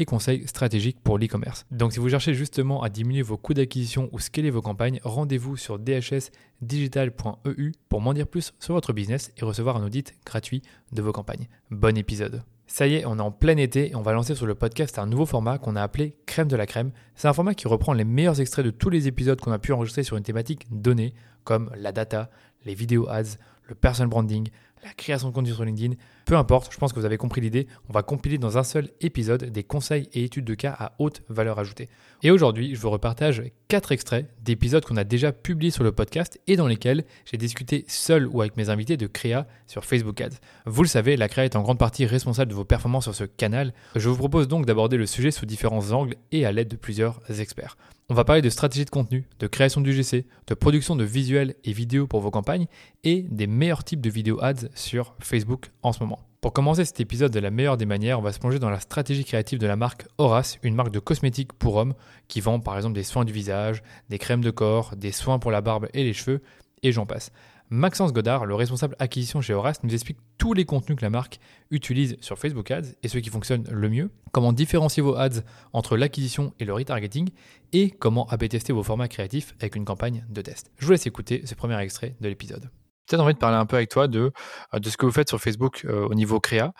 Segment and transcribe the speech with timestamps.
[0.00, 1.66] et conseils stratégiques pour l'e-commerce.
[1.70, 5.56] Donc si vous cherchez justement à diminuer vos coûts d'acquisition ou scaler vos campagnes, rendez-vous
[5.56, 11.02] sur dhsdigital.eu pour m'en dire plus sur votre business et recevoir un audit gratuit de
[11.02, 11.48] vos campagnes.
[11.70, 12.42] Bon épisode.
[12.66, 15.00] Ça y est, on est en plein été et on va lancer sur le podcast
[15.00, 16.92] un nouveau format qu'on a appelé Crème de la Crème.
[17.16, 19.72] C'est un format qui reprend les meilleurs extraits de tous les épisodes qu'on a pu
[19.72, 22.30] enregistrer sur une thématique donnée, comme la data,
[22.64, 24.50] les vidéos ads, le personal branding,
[24.82, 27.66] la création de contenu sur LinkedIn, peu importe, je pense que vous avez compris l'idée,
[27.88, 31.22] on va compiler dans un seul épisode des conseils et études de cas à haute
[31.28, 31.88] valeur ajoutée.
[32.22, 36.40] Et aujourd'hui, je vous repartage quatre extraits d'épisodes qu'on a déjà publiés sur le podcast
[36.46, 40.36] et dans lesquels j'ai discuté seul ou avec mes invités de créa sur Facebook Ads.
[40.66, 43.24] Vous le savez, la créa est en grande partie responsable de vos performances sur ce
[43.24, 43.72] canal.
[43.96, 47.20] Je vous propose donc d'aborder le sujet sous différents angles et à l'aide de plusieurs
[47.40, 47.76] experts.
[48.12, 51.54] On va parler de stratégie de contenu, de création du GC, de production de visuels
[51.62, 52.66] et vidéos pour vos campagnes
[53.04, 56.18] et des meilleurs types de vidéos ads sur Facebook en ce moment.
[56.40, 58.80] Pour commencer cet épisode de la meilleure des manières, on va se plonger dans la
[58.80, 61.94] stratégie créative de la marque Horace, une marque de cosmétiques pour hommes
[62.26, 65.52] qui vend par exemple des soins du visage, des crèmes de corps, des soins pour
[65.52, 66.42] la barbe et les cheveux,
[66.82, 67.30] et j'en passe.
[67.72, 71.38] Maxence Godard, le responsable acquisition chez Horace, nous explique tous les contenus que la marque
[71.70, 75.96] utilise sur Facebook Ads et ceux qui fonctionnent le mieux, comment différencier vos ads entre
[75.96, 77.30] l'acquisition et le retargeting
[77.72, 80.72] et comment AB tester vos formats créatifs avec une campagne de test.
[80.78, 82.70] Je vous laisse écouter ce premier extrait de l'épisode
[83.10, 84.32] peut-être envie de parler un peu avec toi de,
[84.74, 86.72] euh, de ce que vous faites sur Facebook euh, au niveau créa,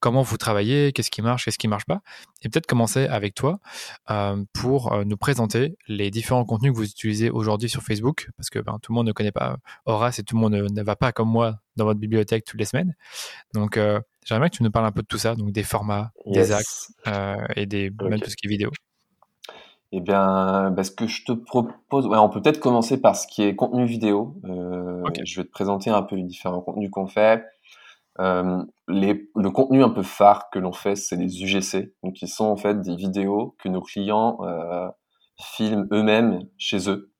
[0.00, 2.00] comment vous travaillez, qu'est-ce qui marche, qu'est-ce qui marche pas,
[2.42, 3.60] et peut-être commencer avec toi
[4.10, 8.58] euh, pour nous présenter les différents contenus que vous utilisez aujourd'hui sur Facebook, parce que
[8.58, 11.12] ben, tout le monde ne connaît pas Horace et tout le monde ne, va pas
[11.12, 12.94] comme moi dans votre bibliothèque toutes les semaines.
[13.54, 13.78] Donc
[14.24, 16.92] j'aimerais que tu nous parles un peu de tout ça, donc des formats, des axes
[17.54, 18.70] et des, même tout ce qui est vidéo.
[19.98, 23.26] Eh bien, bah, ce que je te propose, ouais, on peut peut-être commencer par ce
[23.26, 24.34] qui est contenu vidéo.
[24.44, 27.42] Euh, Je vais te présenter un peu les différents contenus qu'on fait.
[28.20, 32.28] Euh, les, le contenu un peu phare que l'on fait, c'est les UGC, donc qui
[32.28, 34.86] sont en fait des vidéos que nos clients euh,
[35.40, 37.10] filment eux-mêmes chez eux.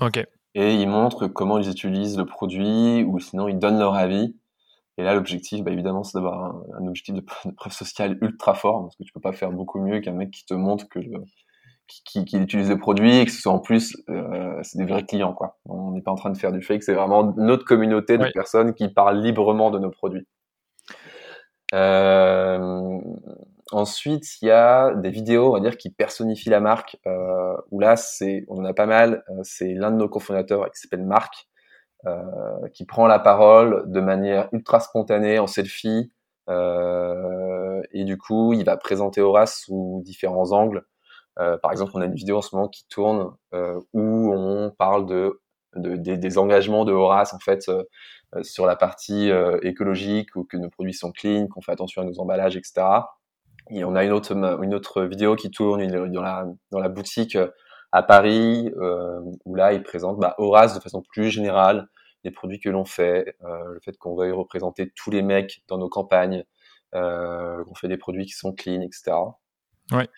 [0.00, 0.26] Ok.
[0.54, 4.34] Et ils montrent comment ils utilisent le produit ou sinon ils donnent leur avis.
[4.96, 8.54] Et là, l'objectif, bah, évidemment, c'est d'avoir un, un, objectif de, de preuve sociale ultra
[8.54, 11.00] fort, parce que tu peux pas faire beaucoup mieux qu'un mec qui te montre que
[11.00, 11.22] le,
[11.86, 15.04] qui, qui, utilisent le produit et que ce soit en plus euh, c'est des vrais
[15.04, 15.58] clients quoi.
[15.66, 18.74] On n'est pas en train de faire du fake, c'est vraiment notre communauté de personnes
[18.74, 20.26] qui parlent librement de nos produits.
[21.74, 23.00] Euh,
[23.72, 26.96] ensuite, il y a des vidéos, on va dire, qui personnifient la marque.
[27.06, 29.24] Euh, où là, c'est, on en a pas mal.
[29.30, 31.48] Euh, c'est l'un de nos cofondateurs qui s'appelle Marc,
[32.06, 32.22] euh,
[32.72, 36.12] qui prend la parole de manière ultra spontanée en selfie.
[36.48, 40.84] Euh, et du coup, il va présenter Horace sous différents angles.
[41.40, 44.70] Euh, par exemple, on a une vidéo en ce moment qui tourne euh, où on
[44.70, 45.40] parle de,
[45.74, 47.82] de des, des, engagements de Horace en fait euh,
[48.42, 49.30] sur la partie
[49.62, 52.86] écologique ou que nos produits sont clean, qu'on fait attention à nos emballages, etc.
[53.70, 57.38] Et on a une autre une autre vidéo qui tourne dans la dans la boutique
[57.92, 58.72] à Paris
[59.44, 61.88] où là il présente bah, Horace de façon plus générale
[62.24, 65.88] les produits que l'on fait, le fait qu'on veuille représenter tous les mecs dans nos
[65.88, 66.44] campagnes,
[66.92, 69.12] qu'on fait des produits qui sont clean, etc.
[69.92, 70.08] Ouais.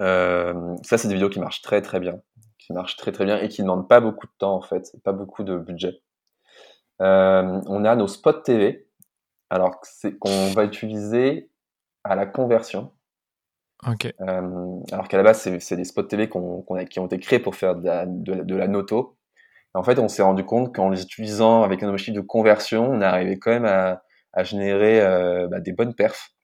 [0.00, 2.20] Euh, ça, c'est des vidéos qui marchent très très bien,
[2.58, 4.92] qui marchent très très bien et qui ne demandent pas beaucoup de temps en fait,
[5.04, 6.00] pas beaucoup de budget.
[7.00, 8.88] Euh, on a nos spots TV,
[9.50, 11.50] alors c'est qu'on va utiliser
[12.04, 12.92] à la conversion.
[13.86, 14.06] Ok.
[14.06, 17.54] Euh, alors qu'à la base, c'est des spots TV a, qui ont été créés pour
[17.54, 19.16] faire de la, de, la noto.
[19.74, 23.00] en fait, on s'est rendu compte qu'en les utilisant avec un objectif de conversion, on
[23.00, 24.02] arrivait quand même à,
[24.32, 25.00] à générer
[25.48, 26.34] bah, des bonnes perfs.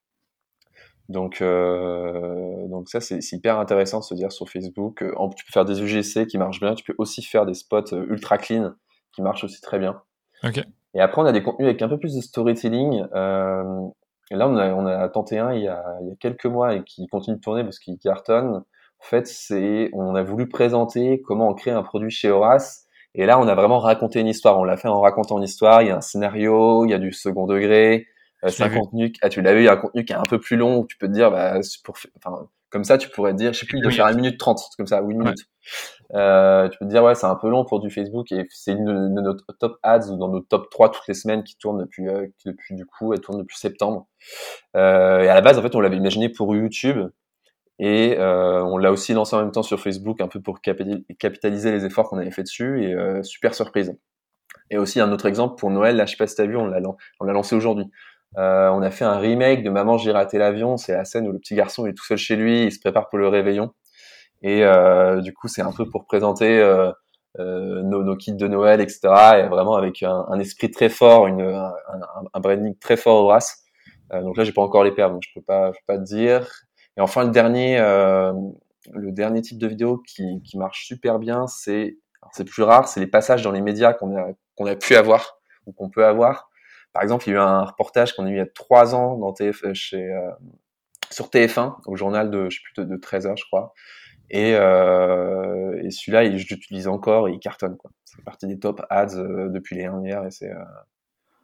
[1.09, 5.03] Donc, euh, donc ça, c'est hyper intéressant de se dire sur Facebook.
[5.03, 6.75] Euh, tu peux faire des UGC qui marchent bien.
[6.75, 8.73] Tu peux aussi faire des spots euh, ultra clean
[9.13, 10.01] qui marchent aussi très bien.
[10.43, 10.65] Okay.
[10.95, 13.05] Et après, on a des contenus avec un peu plus de storytelling.
[13.15, 13.65] Euh,
[14.31, 16.47] et là, on a, on a tenté un il y a, il y a quelques
[16.47, 18.57] mois et qui continue de tourner parce qu'il cartonne.
[18.57, 22.87] En fait, c'est, on a voulu présenter comment on crée un produit chez Horace.
[23.15, 24.59] Et là, on a vraiment raconté une histoire.
[24.59, 25.83] On l'a fait en racontant une histoire.
[25.83, 28.07] Il y a un scénario, il y a du second degré,
[28.49, 30.79] c'est un contenu, ah, tu l'as vu, un contenu qui est un peu plus long
[30.79, 33.67] où tu peux te dire, bah, pour, enfin, comme ça, tu pourrais dire, je sais
[33.67, 35.47] plus, de faire une minute trente, comme ça, ou une minute.
[36.13, 38.73] Euh, tu peux te dire, ouais, c'est un peu long pour du Facebook et c'est
[38.73, 41.79] une de nos top ads ou dans nos top 3 toutes les semaines qui tournent
[41.79, 44.07] depuis, euh, depuis du coup, elle tourne depuis septembre.
[44.77, 47.09] Euh, et à la base, en fait, on l'avait imaginé pour YouTube
[47.79, 51.73] et euh, on l'a aussi lancé en même temps sur Facebook un peu pour capitaliser
[51.73, 53.97] les efforts qu'on avait fait dessus et euh, super surprise.
[54.71, 56.67] Et aussi un autre exemple pour Noël, là, je sais pas si t'as vu, on
[56.67, 56.81] l'a
[57.33, 57.87] lancé aujourd'hui.
[58.37, 60.77] Euh, on a fait un remake de Maman j'ai raté l'avion.
[60.77, 63.09] C'est la scène où le petit garçon est tout seul chez lui, il se prépare
[63.09, 63.73] pour le réveillon.
[64.43, 66.93] Et euh, du coup, c'est un peu pour présenter euh,
[67.39, 69.01] euh, nos, nos, kits de Noël, etc.
[69.39, 71.73] Et vraiment avec un, un esprit très fort, une, un,
[72.35, 73.65] un, branding très fort au RAS.
[74.13, 75.99] Euh, donc là, j'ai pas encore les paires, donc je peux pas, je peux pas
[75.99, 76.47] te dire.
[76.99, 81.97] Et enfin, le dernier, le dernier type de vidéo qui, qui marche super bien, c'est
[82.33, 85.39] c'est plus rare, c'est les passages dans les médias qu'on a qu'on a pu avoir
[85.67, 86.51] ou qu'on peut avoir.
[86.95, 88.95] Par exemple, il y a eu un reportage qu'on a eu il y a trois
[88.95, 90.31] ans dans TF, chez, euh,
[91.11, 93.75] sur TF1, au journal de, je sais plus, de, de 13 heures, je crois.
[94.31, 97.77] Et, euh, et celui-là, je l'utilise encore et il cartonne.
[97.77, 97.91] Quoi.
[98.05, 100.65] C'est partie des top ads euh, depuis les dernières et c'est, euh,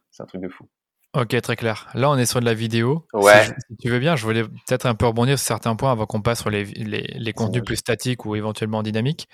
[0.09, 0.67] c'est un truc de fou.
[1.13, 1.89] Ok, très clair.
[1.93, 3.05] Là, on est sur de la vidéo.
[3.11, 3.45] Ouais.
[3.45, 6.21] Si, tu veux bien, je voulais peut-être un peu rebondir sur certains points avant qu'on
[6.21, 9.27] passe sur les, les, les contenus plus statiques ou éventuellement dynamiques.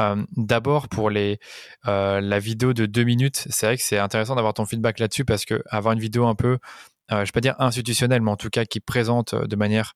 [0.00, 1.38] Euh, D'abord, pour les,
[1.86, 5.26] euh, la vidéo de deux minutes, c'est vrai que c'est intéressant d'avoir ton feedback là-dessus
[5.26, 6.58] parce que avoir une vidéo un peu, euh,
[7.10, 9.92] je ne vais pas dire institutionnelle, mais en tout cas qui présente de manière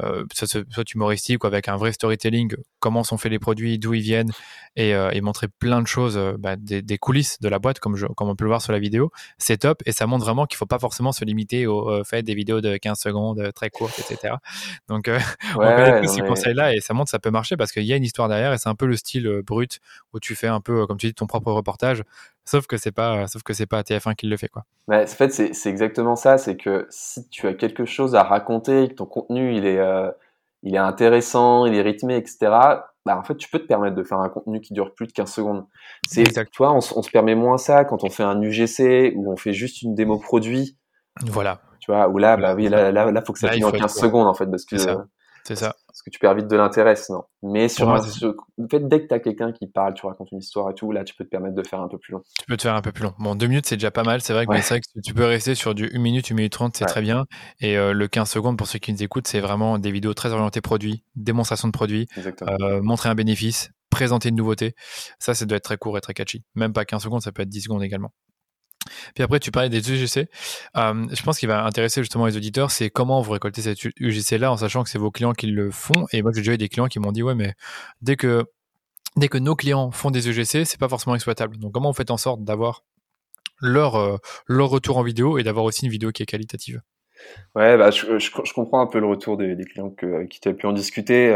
[0.00, 4.02] euh, soit, humoristique ou avec un vrai storytelling, comment sont faits les produits, d'où ils
[4.02, 4.30] viennent,
[4.76, 7.78] et, euh, et, montrer plein de choses, euh, bah, des, des, coulisses de la boîte,
[7.78, 10.24] comme, je, comme on peut le voir sur la vidéo, c'est top, et ça montre
[10.24, 13.70] vraiment qu'il faut pas forcément se limiter au fait des vidéos de 15 secondes très
[13.70, 14.34] courtes, etc.
[14.88, 15.18] Donc, ouais,
[15.54, 17.92] on connaît tous ces conseils-là, et ça montre que ça peut marcher parce qu'il y
[17.92, 19.80] a une histoire derrière, et c'est un peu le style brut
[20.12, 22.02] où tu fais un peu, comme tu dis, ton propre reportage,
[22.46, 24.64] sauf que c'est pas sauf que c'est pas TF1 qui le fait quoi.
[24.88, 28.88] Ouais, en fait c'est exactement ça, c'est que si tu as quelque chose à raconter,
[28.88, 30.10] que ton contenu il est euh,
[30.62, 32.38] il est intéressant, il est rythmé, etc.
[33.04, 35.12] Bah en fait tu peux te permettre de faire un contenu qui dure plus de
[35.12, 35.66] 15 secondes.
[36.08, 39.36] C'est toi on, on, se permet moins ça quand on fait un UGC ou on
[39.36, 40.78] fait juste une démo produit.
[41.26, 41.60] Voilà.
[41.80, 43.94] Tu vois où là bah oui là là là faut que ça finisse en 15
[43.94, 44.76] secondes en fait parce que
[45.46, 45.76] c'est ça.
[45.86, 47.22] Parce que tu perds vite de l'intérêt sinon.
[47.42, 50.38] Mais sur, un, en fait, dès que tu as quelqu'un qui parle, tu racontes une
[50.38, 52.22] histoire et tout, là, tu peux te permettre de faire un peu plus long.
[52.38, 53.14] Tu peux te faire un peu plus long.
[53.18, 54.20] Bon, deux minutes, c'est déjà pas mal.
[54.20, 54.60] C'est vrai que, ouais.
[54.60, 56.88] vrai que tu peux rester sur du 1 minute, 1 minute 30, c'est ouais.
[56.88, 57.26] très bien.
[57.60, 60.32] Et euh, le 15 secondes, pour ceux qui nous écoutent, c'est vraiment des vidéos très
[60.32, 64.74] orientées produits, démonstration de produits, euh, montrer un bénéfice, présenter une nouveauté.
[65.20, 66.44] Ça, ça doit être très court et très catchy.
[66.56, 68.12] Même pas 15 secondes, ça peut être 10 secondes également.
[69.14, 70.28] Puis après, tu parlais des UGC.
[70.76, 74.52] Euh, je pense qu'il va intéresser justement les auditeurs, c'est comment vous récoltez cette UGC-là
[74.52, 76.06] en sachant que c'est vos clients qui le font.
[76.12, 77.54] Et moi, j'ai déjà eu des clients qui m'ont dit, ouais, mais
[78.02, 78.44] dès que,
[79.16, 81.56] dès que nos clients font des UGC, c'est pas forcément exploitable.
[81.58, 82.84] Donc, comment vous faites en sorte d'avoir
[83.60, 84.16] leur, euh,
[84.46, 86.80] leur retour en vidéo et d'avoir aussi une vidéo qui est qualitative?
[87.54, 89.94] Ouais, bah, je, comprends un peu le retour des, clients
[90.28, 91.32] qui tu as pu en discuter.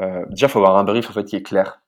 [0.00, 1.81] Euh, déjà, il faut avoir un brief en fait, qui est clair.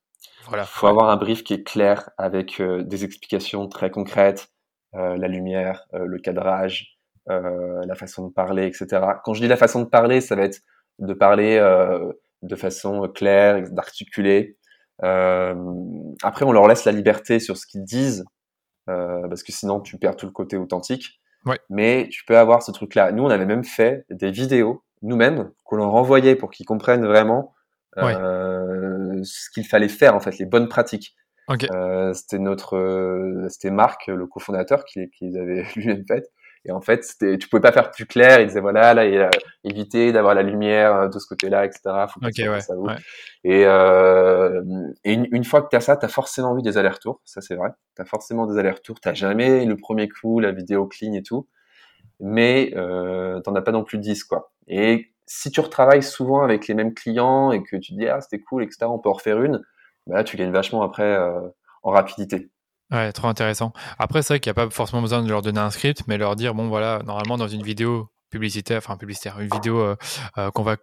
[0.48, 0.64] Voilà.
[0.64, 4.48] faut avoir un brief qui est clair avec euh, des explications très concrètes,
[4.94, 9.00] euh, la lumière, euh, le cadrage, la façon de parler, etc.
[9.24, 10.60] Quand je dis la façon de parler, ça va être
[10.98, 11.58] de parler
[12.42, 14.58] de façon claire, d'articuler.
[14.98, 18.26] après, on leur laisse la liberté sur ce qu'ils disent,
[18.84, 21.18] parce que sinon tu perds tout le côté authentique.
[21.46, 21.58] Ouais.
[21.70, 23.10] Mais tu peux avoir ce truc-là.
[23.10, 27.54] Nous, on avait même fait des vidéos nous-mêmes qu'on leur envoyait pour qu'ils comprennent vraiment
[27.96, 28.14] Ouais.
[29.24, 31.14] Euh, ce qu'il fallait faire en fait, les bonnes pratiques.
[31.48, 31.68] Okay.
[31.74, 36.30] Euh, c'était notre, euh, c'était Marc, le cofondateur, qui, qui les avait lui-même faites.
[36.66, 38.40] Et en fait, tu pouvais pas faire plus clair.
[38.40, 39.28] Il disait voilà, là, il a
[39.64, 41.80] évité d'avoir la lumière de ce côté-là, etc.
[42.08, 42.94] Faut que okay, ouais, ça ouais.
[43.44, 44.62] Et, euh,
[45.04, 47.20] et une, une, fois que tu as ça, tu as forcément eu des allers-retours.
[47.26, 47.68] Ça, c'est vrai.
[47.96, 48.98] Tu as forcément des allers-retours.
[48.98, 51.46] Tu jamais le premier coup, la vidéo clean et tout.
[52.18, 54.50] Mais euh, t'en as pas non plus 10, quoi.
[54.66, 58.42] Et si tu retravailles souvent avec les mêmes clients et que tu dis ah c'était
[58.42, 59.62] cool etc on peut en refaire une
[60.06, 61.40] bah là tu gagnes vachement après euh,
[61.82, 62.50] en rapidité.
[62.90, 63.72] Ouais trop intéressant.
[63.98, 66.18] Après c'est vrai qu'il n'y a pas forcément besoin de leur donner un script mais
[66.18, 69.96] leur dire bon voilà normalement dans une vidéo publicitaire enfin publicitaire une vidéo euh,
[70.38, 70.76] euh, qu'on va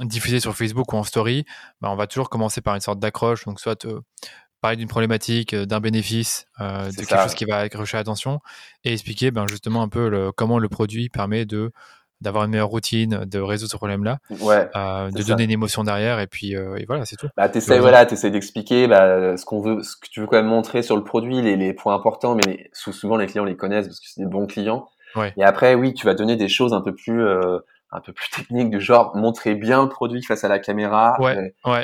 [0.00, 1.44] diffuser sur Facebook ou en story
[1.80, 3.44] bah, on va toujours commencer par une sorte d'accroche.
[3.44, 3.86] Donc soit
[4.62, 7.24] parler d'une problématique, d'un bénéfice, de quelque ça.
[7.24, 8.40] chose qui va accrocher l'attention,
[8.84, 11.72] et expliquer ben, justement un peu le, comment le produit permet de
[12.22, 16.20] d'avoir une meilleure routine, de résoudre ce problème-là, ouais, euh, de donner une émotion derrière,
[16.20, 17.28] et puis euh, et voilà, c'est tout.
[17.36, 20.46] Bah, t'essayes, voilà, t'essayes d'expliquer bah, ce qu'on veut, ce que tu veux quand même
[20.46, 24.00] montrer sur le produit, les, les points importants, mais souvent les clients les connaissent parce
[24.00, 24.88] que c'est des bons clients.
[25.16, 25.32] Ouais.
[25.36, 27.58] Et après, oui, tu vas donner des choses un peu plus, euh,
[27.92, 31.16] un peu plus technique du genre montrer bien le produit face à la caméra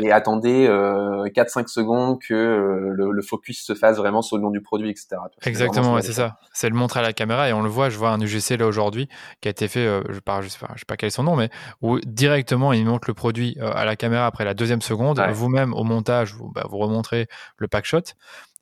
[0.00, 4.50] et, attendez euh, 4-5 secondes que euh, le, focus se fasse vraiment sur le nom
[4.50, 5.16] du produit, etc.
[5.42, 6.38] Exactement, c'est ça.
[6.52, 7.90] C'est le montrer à la caméra et on le voit.
[7.90, 9.08] Je vois un UGC là aujourd'hui
[9.40, 11.36] qui a été fait, euh, je, sais pas, je sais pas quel est son nom,
[11.36, 11.50] mais
[11.82, 15.20] où directement il montre le produit euh, à la caméra après la deuxième seconde.
[15.32, 17.26] Vous-même au montage, vous, bah, vous remontrez
[17.58, 17.98] le pack shot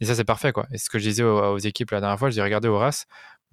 [0.00, 0.66] et ça c'est parfait quoi.
[0.72, 3.06] Et ce que je disais aux, équipes la dernière fois, je dis regardez RAS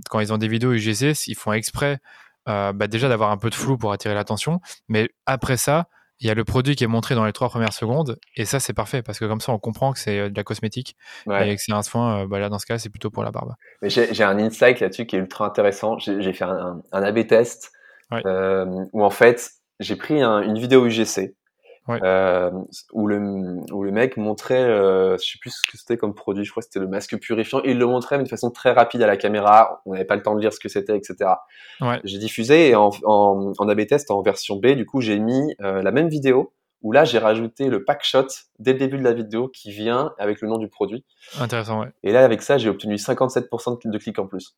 [0.10, 2.00] quand ils ont des vidéos UGC, ils font exprès
[2.50, 4.60] euh, bah déjà d'avoir un peu de flou pour attirer l'attention.
[4.88, 5.88] Mais après ça,
[6.20, 8.18] il y a le produit qui est montré dans les trois premières secondes.
[8.36, 10.44] Et ça, c'est parfait parce que comme ça, on comprend que c'est euh, de la
[10.44, 10.96] cosmétique
[11.28, 12.22] et que c'est un soin.
[12.24, 13.54] Euh, bah là, dans ce cas, c'est plutôt pour la barbe.
[13.82, 15.98] Mais j'ai un insight là-dessus qui est ultra intéressant.
[16.00, 17.72] J'ai fait un, un, AB test
[18.12, 21.36] où en fait, j'ai pris une vidéo UGC
[21.90, 22.52] euh,
[22.94, 26.46] où le où le mec montrait, euh, je sais plus ce que c'était comme produit,
[26.46, 28.72] je crois que c'était le masque purifiant, et il le montrait mais de façon très
[28.72, 31.32] rapide à la caméra, on n'avait pas le temps de lire ce que c'était, etc.
[31.82, 32.00] Ouais.
[32.04, 35.56] J'ai diffusé et en, en, en AB test en version B, du coup j'ai mis
[35.62, 38.28] euh, la même vidéo où là j'ai rajouté le pack shot
[38.60, 41.06] dès le début de la vidéo qui vient avec le nom du produit.
[41.40, 41.88] Intéressant, ouais.
[42.04, 44.56] Et là avec ça j'ai obtenu 57% de clics en plus.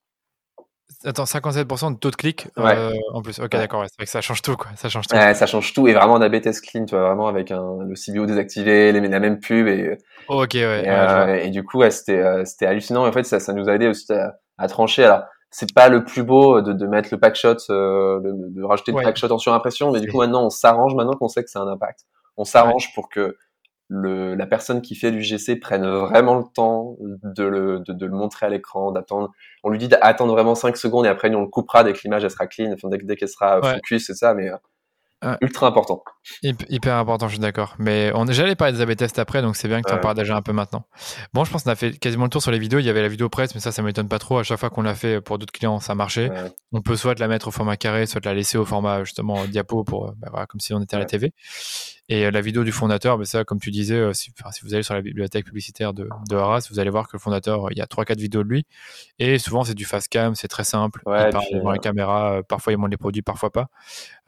[1.03, 3.39] Attends, 57% de taux de clic euh, en plus.
[3.39, 4.67] Ok, d'accord, c'est vrai que ça change tout, quoi.
[4.75, 5.15] Ça change tout.
[5.15, 7.95] Ouais, ça change tout et vraiment d'un test clean, tu vois, vraiment avec un, le
[7.95, 9.97] CBO désactivé, les, la même pub et.
[10.27, 10.83] ok, ouais.
[10.85, 13.05] Et, euh, et, du coup, ouais, c'était euh, c'était hallucinant.
[13.05, 15.03] Et en fait, ça, ça nous a aidé aussi à, à trancher.
[15.03, 15.23] Alors,
[15.57, 19.01] c'est pas le plus beau de, de mettre le pack shot, euh, de, rajouter le
[19.01, 21.59] pack shot en surimpression, mais du coup, maintenant, on s'arrange maintenant qu'on sait que c'est
[21.59, 22.01] un impact.
[22.35, 23.37] On s'arrange pour que
[23.87, 28.11] le, la personne qui fait l'UGC prenne vraiment le temps de le, de, de le
[28.11, 29.31] montrer à l'écran, d'attendre.
[29.63, 32.23] On lui dit d'attendre vraiment 5 secondes et après on le coupera dès que l'image
[32.23, 36.03] elle sera clean, enfin, dès, dès qu'elle sera focus, c'est ça, mais euh, Ultra important.
[36.43, 37.75] Hyper important, je suis d'accord.
[37.79, 40.15] Mais on j'allais parler des AB tests après, donc c'est bien que tu en parles
[40.15, 40.85] déjà un peu maintenant.
[41.33, 42.79] Bon, je pense qu'on a fait quasiment le tour sur les vidéos.
[42.79, 44.37] Il y avait la vidéo presse, mais ça, ça m'étonne pas trop.
[44.39, 46.29] À chaque fois qu'on l'a fait pour d'autres clients, ça marchait.
[46.73, 49.83] On peut soit la mettre au format carré, soit la laisser au format justement diapo
[49.83, 51.33] pour, bah, voilà, comme si on était à la TV.
[52.07, 54.73] Et euh, la vidéo du fondateur, mais ça, comme tu disais, euh, si, si, vous
[54.75, 57.77] allez sur la bibliothèque publicitaire de, de Arras, vous allez voir que le fondateur, il
[57.77, 58.67] y a 3-4 vidéos de lui.
[59.17, 61.01] Et souvent, c'est du fast cam, c'est très simple.
[61.07, 63.67] il parle devant la caméra, euh, parfois il montre les produits, parfois pas.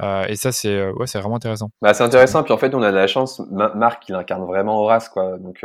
[0.02, 1.70] Euh, et ça, c'est ouais, vraiment intéressant.
[1.82, 2.44] Bah, c'est intéressant.
[2.44, 3.42] Puis en fait, on a de la chance.
[3.52, 5.38] Marc, il incarne vraiment Horace, quoi.
[5.38, 5.64] Donc,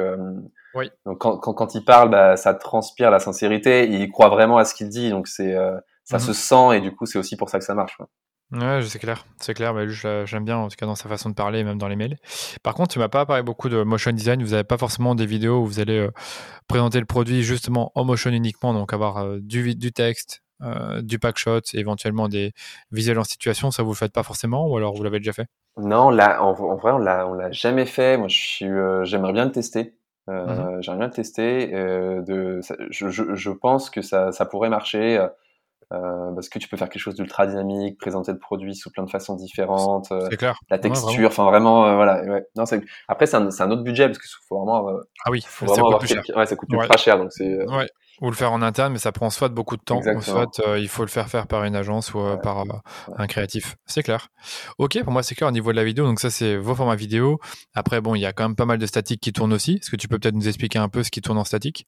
[0.75, 0.90] oui.
[1.07, 3.88] donc quand, quand, quand, il parle, bah, ça transpire la sincérité.
[3.88, 5.09] Il croit vraiment à ce qu'il dit.
[5.09, 5.54] Donc, c'est
[6.04, 6.23] ça mhm.
[6.23, 6.76] se sent.
[6.76, 7.97] Et du coup, c'est aussi pour ça que ça marche.
[7.97, 8.09] Quoi.
[8.53, 9.73] Ouais, c'est clair, c'est clair.
[9.73, 12.19] Mais j'aime bien en tout cas dans sa façon de parler, même dans les mails.
[12.63, 14.43] Par contre, tu m'as pas parlé beaucoup de motion design.
[14.43, 16.11] Vous n'avez pas forcément des vidéos où vous allez euh,
[16.69, 21.19] présenter le produit justement en motion uniquement, donc avoir euh, du, du texte, euh, du
[21.19, 22.53] packshot, éventuellement des
[22.91, 23.71] visuels en situation.
[23.71, 25.47] Ça vous le faites pas forcément, ou alors vous l'avez déjà fait?
[25.79, 28.19] Non, là, en, vrai, on l'a, on l'a jamais fait.
[28.19, 28.67] Moi, je suis,
[29.05, 29.95] j'aimerais bien le tester.
[30.29, 31.69] Mmh j'aimerais bien le tester.
[31.69, 35.27] de, je, je, je, pense que ça, ça pourrait marcher.
[35.93, 39.03] Euh, parce que tu peux faire quelque chose d'ultra dynamique, présenter le produit sous plein
[39.03, 40.59] de façons différentes, euh, clair.
[40.71, 42.23] la texture, enfin vraiment, euh, voilà.
[42.23, 42.45] Ouais.
[42.57, 42.65] Non,
[43.09, 44.89] après c'est un, un, autre budget parce que faut vraiment.
[45.25, 46.23] ah oui, faut vraiment avoir cher.
[46.35, 47.59] Ouais, ça coûte ultra cher, donc c'est.
[48.21, 51.03] Ou le faire en interne, mais ça prend soit beaucoup de temps, soit il faut
[51.03, 52.65] le faire faire par une agence ou par
[53.17, 53.77] un créatif.
[53.85, 54.29] C'est clair.
[54.79, 56.07] Ok, pour moi c'est clair au niveau de la vidéo.
[56.07, 57.39] Donc ça c'est vos formats vidéo.
[57.75, 59.79] Après bon, il y a quand même pas mal de statiques qui tournent aussi.
[59.83, 61.87] Est-ce que tu peux peut-être nous expliquer un peu ce qui tourne en statique?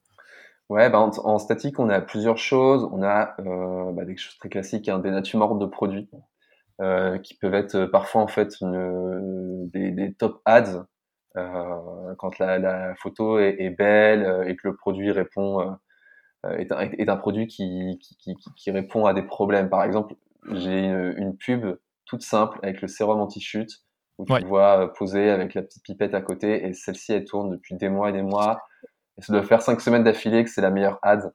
[0.70, 2.88] Ouais, bah en, statique, on a plusieurs choses.
[2.90, 6.08] On a euh, bah, des choses très classiques, hein, des natures mortes de produits,
[6.80, 10.86] euh, qui peuvent être euh, parfois en fait une, des, des, top ads
[11.36, 15.76] euh, quand la, la photo est, est, belle et que le produit répond
[16.58, 19.68] est un, est, un, produit qui, qui, qui, qui, répond à des problèmes.
[19.68, 20.14] Par exemple,
[20.50, 23.82] j'ai une, une, pub toute simple avec le sérum anti-chute
[24.18, 27.74] où tu vois poser avec la petite pipette à côté et celle-ci elle tourne depuis
[27.76, 28.60] des mois et des mois
[29.18, 31.32] et ça doit faire cinq semaines d'affilée que c'est la meilleure ad.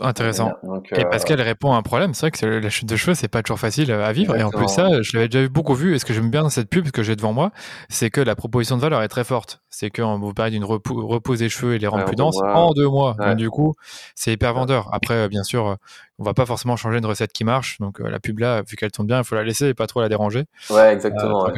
[0.00, 0.52] Intéressant.
[0.92, 3.14] et parce euh, qu'elle répond à un problème, c'est vrai que la chute de cheveux,
[3.14, 4.36] c'est pas toujours facile à vivre.
[4.36, 5.94] Et en plus, ça, je l'avais déjà beaucoup vu.
[5.94, 7.52] Et ce que j'aime bien dans cette pub que j'ai devant moi,
[7.88, 9.60] c'est que la proposition de valeur est très forte.
[9.70, 12.88] C'est qu'on vous parle d'une repose des cheveux et les rendre plus denses en deux
[12.88, 13.14] mois.
[13.18, 13.74] Donc, du coup,
[14.14, 14.88] c'est hyper vendeur.
[14.92, 15.76] Après, bien sûr,
[16.18, 17.78] on va pas forcément changer une recette qui marche.
[17.78, 19.86] Donc, euh, la pub là, vu qu'elle tourne bien, il faut la laisser et pas
[19.86, 20.44] trop la déranger.
[20.70, 21.48] Ouais, exactement.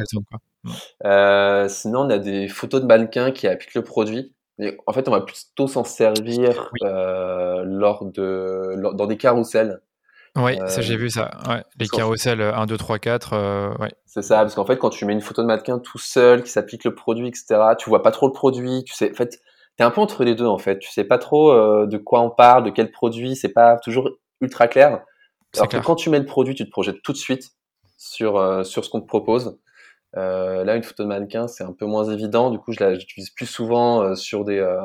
[1.05, 4.35] Euh, sinon, on a des photos de mannequins qui appliquent le produit
[4.87, 9.81] en fait, on va plutôt s'en servir euh, lors de, dans des carousels.
[10.37, 11.31] Oui, ça j'ai euh, vu ça.
[11.49, 11.63] Ouais.
[11.79, 13.77] Les carousels 1, 2, 3, 4.
[13.79, 13.91] ouais.
[14.05, 16.49] C'est ça, parce qu'en fait, quand tu mets une photo de mannequin tout seul, qui
[16.49, 18.83] s'applique le produit, etc., tu vois pas trop le produit.
[18.85, 19.39] Tu sais, en fait,
[19.77, 20.79] t'es un peu entre les deux, en fait.
[20.79, 23.35] Tu sais pas trop euh, de quoi on parle, de quel produit.
[23.35, 24.09] C'est pas toujours
[24.41, 25.01] ultra clair.
[25.55, 27.51] Alors que quand tu mets le produit, tu te projettes tout de suite
[27.97, 29.59] sur euh, sur ce qu'on te propose.
[30.17, 32.51] Euh, là, une photo de mannequin, c'est un peu moins évident.
[32.51, 34.79] Du coup, je l'utilise plus souvent euh, sur des euh,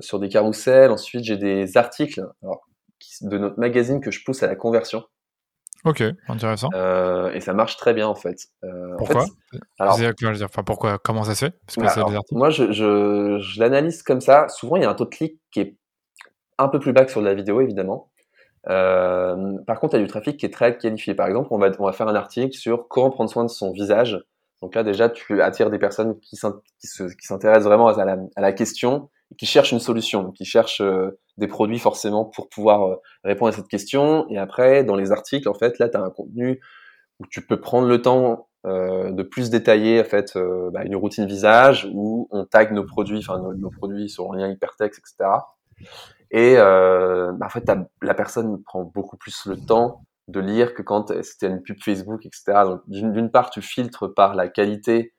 [0.00, 0.90] sur des carousels.
[0.90, 2.66] Ensuite, j'ai des articles alors,
[3.20, 5.04] de notre magazine que je pousse à la conversion.
[5.84, 6.70] Ok, intéressant.
[6.74, 8.46] Euh, et ça marche très bien en fait.
[8.64, 9.26] Euh, pourquoi
[9.78, 9.98] alors,
[10.42, 11.54] enfin, pourquoi Comment ça se fait?
[11.66, 14.48] Parce que bah, Moi, je, je, je l'analyse comme ça.
[14.48, 15.76] Souvent, il y a un taux de clic qui est
[16.56, 18.10] un peu plus bas que sur de la vidéo, évidemment.
[18.68, 21.14] Euh, par contre, il y a du trafic qui est très qualifié.
[21.14, 23.72] Par exemple, on va, on va faire un article sur comment prendre soin de son
[23.72, 24.24] visage.
[24.64, 29.72] Donc là, déjà, tu attires des personnes qui s'intéressent vraiment à la, question, qui cherchent
[29.72, 34.26] une solution, qui cherchent euh, des produits forcément pour pouvoir euh, répondre à cette question.
[34.30, 36.60] Et après, dans les articles, en fait, là, tu as un contenu
[37.20, 40.32] où tu peux prendre le temps euh, de plus détailler en fait
[40.72, 44.38] bah, une routine visage où on tag nos produits, enfin nos, nos, produits sur un
[44.38, 45.30] lien hypertexte, etc.
[46.34, 47.70] Et euh, bah, en fait,
[48.02, 52.26] la personne prend beaucoup plus le temps de lire que quand c'était une pub Facebook,
[52.26, 52.64] etc.
[52.66, 55.14] Donc d'une part, tu filtres par la qualité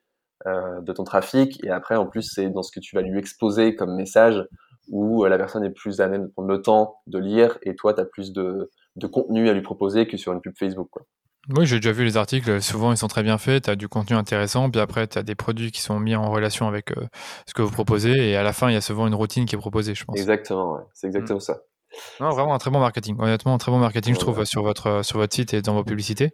[0.46, 3.18] euh, de ton trafic, et après, en plus, c'est dans ce que tu vas lui
[3.18, 4.44] exposer comme message
[4.88, 7.76] où euh, la personne est plus à même de prendre le temps de lire, et
[7.76, 8.70] toi, tu as plus de,
[9.10, 10.90] contenu à lui proposer que sur une pub Facebook.
[11.54, 13.88] Oui, j'ai déjà vu les articles, souvent ils sont très bien faits, tu as du
[13.88, 17.06] contenu intéressant, puis après tu as des produits qui sont mis en relation avec euh,
[17.46, 19.54] ce que vous proposez, et à la fin il y a souvent une routine qui
[19.54, 20.16] est proposée, je pense.
[20.16, 20.82] Exactement, ouais.
[20.92, 21.40] c'est exactement mm.
[21.40, 21.60] ça.
[22.20, 23.16] Non, vraiment un très bon marketing.
[23.18, 25.84] Honnêtement, un très bon marketing, je trouve, sur votre sur votre site et dans vos
[25.84, 26.32] publicités.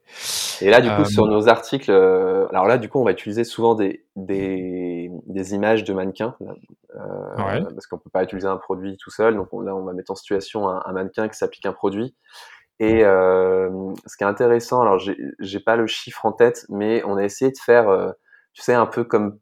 [0.61, 3.13] Et là, du coup, sur euh, nos articles, euh, alors là, du coup, on va
[3.13, 8.57] utiliser souvent des des, des images de mannequins, euh, parce qu'on peut pas utiliser un
[8.57, 9.37] produit tout seul.
[9.37, 12.15] Donc là, on va mettre en situation un, un mannequin qui s'applique un produit.
[12.79, 13.71] Et euh,
[14.07, 17.51] ce qui est intéressant, alors j'ai pas le chiffre en tête, mais on a essayé
[17.51, 18.11] de faire, euh,
[18.55, 19.39] tu sais, un peu comme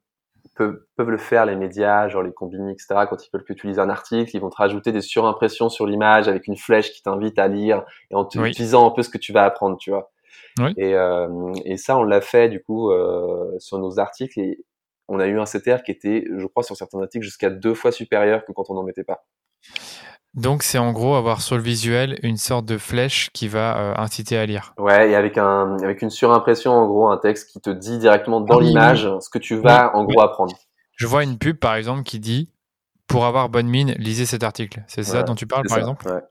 [0.56, 3.06] peuvent, peuvent le faire les médias, genre les combini, etc.
[3.08, 5.86] Quand ils veulent que tu lises un article, ils vont te rajouter des surimpressions sur
[5.86, 9.08] l'image avec une flèche qui t'invite à lire et en te disant un peu ce
[9.08, 10.10] que tu vas apprendre, tu vois.
[10.58, 10.72] Oui.
[10.76, 14.58] Et, euh, et, ça, on l'a fait du coup euh, sur nos articles et
[15.08, 17.92] on a eu un CTR qui était, je crois, sur certains articles jusqu'à deux fois
[17.92, 19.24] supérieur que quand on n'en mettait pas.
[20.34, 23.94] Donc c'est en gros avoir sur le visuel une sorte de flèche qui va euh,
[23.96, 24.74] inciter à lire.
[24.78, 28.40] Ouais, et avec un avec une surimpression en gros un texte qui te dit directement
[28.40, 30.54] dans l'image ce que tu vas en gros apprendre.
[30.96, 32.50] Je vois une pub par exemple qui dit
[33.10, 34.82] pour avoir bonne mine, lisez cet article.
[34.86, 36.22] C'est ça dont tu parles par exemple ouais.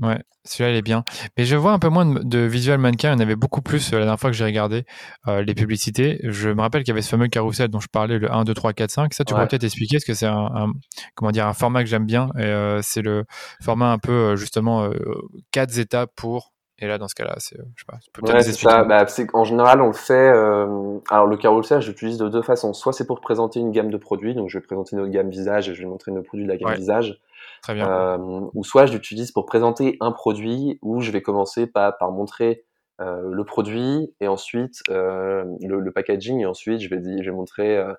[0.00, 1.02] Ouais, celui-là, il est bien.
[1.36, 3.10] Mais je vois un peu moins de, de visual mannequin.
[3.10, 4.84] Il y en avait beaucoup plus euh, la dernière fois que j'ai regardé
[5.26, 6.20] euh, les publicités.
[6.22, 8.54] Je me rappelle qu'il y avait ce fameux carrousel dont je parlais, le 1, 2,
[8.54, 9.12] 3, 4, 5.
[9.12, 10.72] Ça, tu pourrais peut-être expliquer, parce que c'est un,
[11.16, 12.30] comment dire, un format que j'aime bien.
[12.38, 13.24] Et euh, c'est le
[13.60, 14.88] format un peu, justement,
[15.50, 16.52] quatre étapes pour.
[16.80, 18.84] Et là, dans ce cas-là, c'est, je sais pas, tu peux peut-être ouais, ça.
[18.84, 20.28] Bah, en général, on le fait.
[20.28, 22.72] alors, le carrousel, j'utilise de deux façons.
[22.72, 24.34] Soit c'est pour présenter une gamme de produits.
[24.34, 26.56] Donc, je vais présenter notre gamme visage et je vais montrer nos produits de la
[26.56, 27.20] gamme visage
[27.62, 27.88] Très bien.
[27.88, 32.10] Euh, ou soit je l'utilise pour présenter un produit où je vais commencer par, par
[32.10, 32.64] montrer
[33.00, 37.30] euh, le produit et ensuite euh, le, le, packaging et ensuite je vais, dire, je
[37.30, 37.92] vais montrer euh,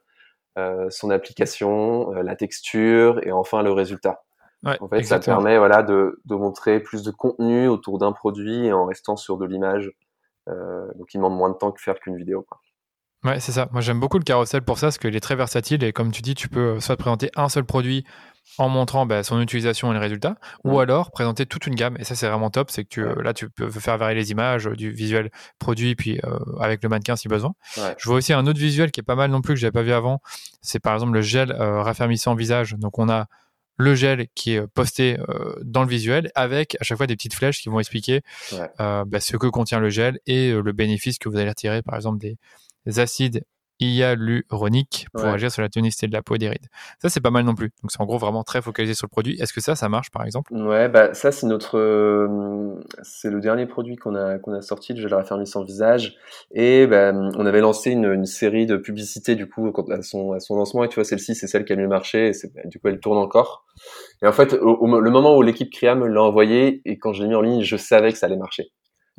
[0.57, 4.23] euh son application, euh, la texture et enfin le résultat.
[4.63, 5.37] Ouais, en fait, exactement.
[5.37, 9.15] ça permet voilà de, de montrer plus de contenu autour d'un produit et en restant
[9.15, 9.91] sur de l'image.
[10.47, 12.45] donc, il demande moins de temps que faire qu'une vidéo.
[12.47, 12.59] Quoi.
[13.25, 13.67] Ouais, c'est ça.
[13.71, 16.21] Moi, j'aime beaucoup le carrousel pour ça, parce qu'il est très versatile et comme tu
[16.21, 18.05] dis, tu peux soit présenter un seul produit
[18.57, 20.79] en montrant bah, son utilisation et le résultat, ou mm.
[20.79, 21.97] alors présenter toute une gamme.
[21.99, 22.71] Et ça, c'est vraiment top.
[22.71, 26.19] C'est que tu, là, tu peux faire varier les images, euh, du visuel produit, puis
[26.23, 27.53] euh, avec le mannequin si besoin.
[27.77, 27.93] Ouais.
[27.97, 29.83] Je vois aussi un autre visuel qui est pas mal non plus que j'avais pas
[29.83, 30.21] vu avant.
[30.61, 32.75] C'est par exemple le gel euh, raffermissant visage.
[32.77, 33.27] Donc, on a
[33.79, 37.33] le gel qui est posté euh, dans le visuel avec à chaque fois des petites
[37.33, 38.69] flèches qui vont expliquer ouais.
[38.81, 41.81] euh, bah, ce que contient le gel et euh, le bénéfice que vous allez retirer,
[41.81, 42.37] par exemple des,
[42.85, 43.45] des acides
[43.79, 45.31] hyaluronique pour Ouais.
[45.31, 46.67] agir sur la tonicité de la peau et des rides.
[47.01, 47.71] Ça, c'est pas mal non plus.
[47.81, 49.39] Donc, c'est en gros vraiment très focalisé sur le produit.
[49.41, 50.53] Est-ce que ça, ça marche par exemple?
[50.53, 54.93] Ouais, bah ça c'est notre, euh, c'est le dernier produit qu'on a qu'on a sorti,
[54.93, 56.15] le gel raffermissant visage.
[56.51, 60.39] Et bah, on avait lancé une, une série de publicités du coup à son à
[60.39, 60.83] son lancement.
[60.83, 62.31] Et tu vois, celle-ci c'est celle qui a le mieux marché.
[62.63, 63.65] Et du coup, elle tourne encore.
[64.21, 67.13] Et en fait, au, au- le moment où l'équipe Créa me l'a envoyé et quand
[67.13, 68.65] je l'ai mis en ligne, je savais que ça allait marcher.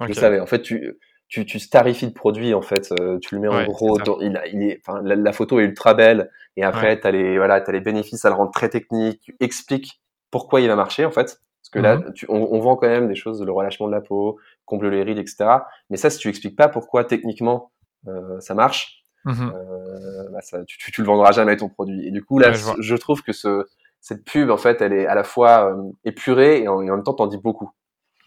[0.08, 0.40] Je savais.
[0.40, 0.94] En fait, tu
[1.30, 4.20] tu, tu starifies le produit en fait, euh, tu le mets en Ouais, gros, dans-
[4.20, 7.00] il, a- il est, enfin la, la photo est ultra belle et après Ouais.
[7.00, 10.68] t'as les voilà, t'as les bénéfices, ça le rend très technique, tu expliques pourquoi il
[10.68, 12.12] va marcher en fait, parce que là Mhm.
[12.14, 15.02] tu, on, on vend quand même des choses, le relâchement de la peau, comble les
[15.04, 15.68] rides, etc.
[15.90, 17.72] Mais ça si tu expliques pas pourquoi techniquement
[18.08, 19.54] euh, ça marche, Mhm.
[19.54, 22.06] euh, bah, ça, tu, tu, tu le vendras jamais ton produit.
[22.06, 23.66] Et du coup là, Ouais, je trouve que ce
[24.00, 26.96] cette pub en fait, elle est à la fois euh, épurée et en, et en
[26.96, 27.70] même temps t'en dis beaucoup.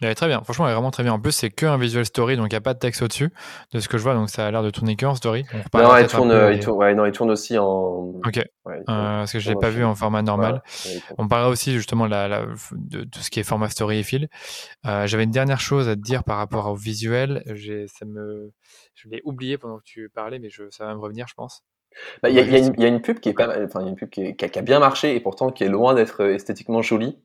[0.04, 0.42] Elle est très bien.
[0.44, 1.12] Franchement, elle est vraiment très bien.
[1.12, 3.30] En plus, c'est que un visual story, donc il n'y a pas de texte au-dessus
[3.72, 4.14] de ce que je vois.
[4.14, 5.44] Donc, ça a l'air de tourner que en story.
[5.52, 7.64] On Non, il tourne, peu, mais- il tourne, ouais, non, il tourne aussi en.
[8.24, 8.36] Ok.
[8.66, 9.76] Ouais, il Euh, parce que je l'ai pas aussi.
[9.78, 10.54] vu en format normal.
[10.54, 11.02] Ouais, il.
[11.18, 14.28] On parlera aussi justement la, la- de tout ce qui est format story et fil.
[14.86, 17.42] Euh, J'avais une dernière chose à te dire par rapport au visuel.
[17.88, 18.52] Ça me,
[18.94, 21.62] je l'ai oublié pendant que tu parlais, mais je, ça va me revenir, je pense.
[22.22, 23.46] Bah, Il y, a- il y une- il y a une pub qui est pas
[23.46, 25.14] mal, enfin, il y a une pub qui, est- qui a, qui a bien marché
[25.14, 27.18] et pourtant qui est loin d'être esthétiquement jolie.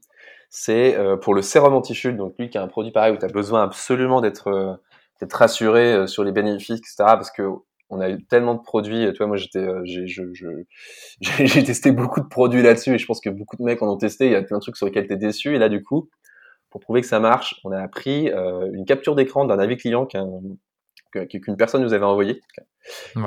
[0.49, 2.17] C'est pour le sérum anti-chute.
[2.17, 4.79] Donc lui qui a un produit pareil où tu as besoin absolument d'être
[5.19, 6.95] d'être rassuré sur les bénéfices, etc.
[6.97, 7.43] Parce que
[7.89, 9.11] on a eu tellement de produits.
[9.11, 10.23] Tu vois, moi, j'étais, j'ai, je,
[11.21, 13.97] j'ai testé beaucoup de produits là-dessus et je pense que beaucoup de mecs en ont
[13.97, 14.25] testé.
[14.27, 15.55] Il y a plein de trucs sur lesquels tu es déçu.
[15.55, 16.09] Et là, du coup,
[16.69, 20.05] pour prouver que ça marche, on a pris euh, une capture d'écran d'un avis client
[20.05, 22.41] qu'une personne nous avait envoyé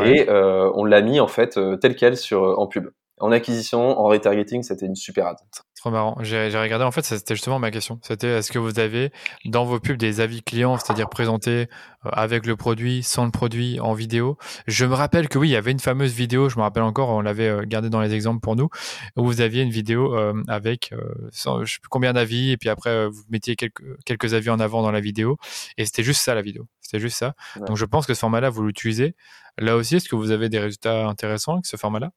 [0.05, 2.91] et euh, on l'a mis en fait euh, tel quel sur en pub.
[3.19, 5.37] En acquisition, en retargeting, c'était une super ad.
[5.83, 6.17] Trop marrant.
[6.21, 7.99] J'ai regardé, en fait, c'était justement ma question.
[8.03, 9.11] C'était est-ce que vous avez
[9.47, 11.67] dans vos pubs des avis clients, c'est-à-dire présentés
[12.05, 14.39] avec le produit, sans le produit, en vidéo?
[14.69, 17.09] Je me rappelle que oui, il y avait une fameuse vidéo, je me rappelle encore,
[17.09, 18.69] on l'avait gardé dans les exemples pour nous,
[19.17, 20.15] où vous aviez une vidéo
[20.47, 20.95] avec
[21.33, 24.83] sans, je sais plus combien d'avis, et puis après, vous mettiez quelques avis en avant
[24.83, 25.37] dans la vidéo,
[25.79, 26.69] et c'était juste ça la vidéo.
[26.93, 27.35] C'était juste ça.
[27.57, 29.17] Donc je pense que ce format-là, vous l'utilisez.
[29.57, 32.11] Là aussi, est-ce que vous avez des résultats intéressants avec ce format-là?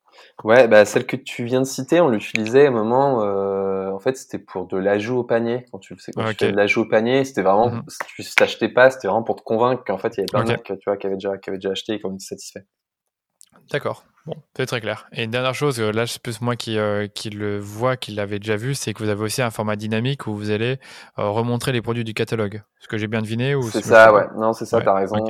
[0.44, 3.22] Ouais, bah, celle que tu viens de citer, on l'utilisait à un moment.
[3.22, 5.64] Euh, en fait, c'était pour de l'ajout au panier.
[5.72, 7.84] Quand tu sais, quand tu fais de l'ajout au panier, c'était vraiment, mmh
[8.16, 10.48] tu t'achetais pas, c'était vraiment pour te convaincre qu'en fait, il y avait plein de
[10.48, 12.64] mecs, tu vois, qui avaient déjà, qui avaient déjà acheté et qui en étaient satisfaits.
[13.70, 14.04] D'accord.
[14.26, 15.06] Bon, c'est très clair.
[15.12, 18.10] Et une dernière chose, euh, là, c'est plus moi qui, euh, qui le vois, qui
[18.10, 20.80] l'avait déjà vu, c'est que vous avez aussi un format dynamique où vous allez
[21.20, 22.62] euh, remontrer les produits du catalogue.
[22.80, 24.24] Ce que j'ai bien deviné ou C'est ça, ouais.
[24.36, 25.24] Non, c'est ça, t'as raison.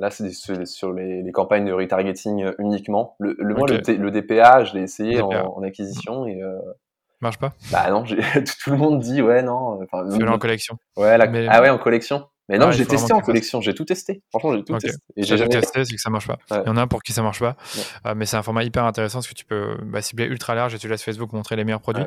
[0.00, 3.16] là, c'est sur les, les, campagnes de retargeting uniquement.
[3.18, 6.40] Le, le, moi, le, DPA, je l'ai essayé en, acquisition et
[7.20, 7.52] marche pas?
[7.72, 9.80] Bah non, tout le monde dit ouais non.
[9.82, 10.76] Enfin, en collection.
[10.96, 11.16] Ouais,
[11.48, 12.26] ah ouais en collection.
[12.48, 14.22] Mais non, j'ai testé en collection, j'ai tout testé.
[14.30, 14.98] Franchement, j'ai tout testé.
[15.16, 16.38] Et j'ai jamais testé, c'est que ça marche pas.
[16.50, 17.56] Il y en a un pour qui ça marche pas,
[18.06, 20.74] euh, mais c'est un format hyper intéressant parce que tu peux bah, cibler ultra large
[20.74, 22.04] et tu laisses Facebook montrer les meilleurs produits.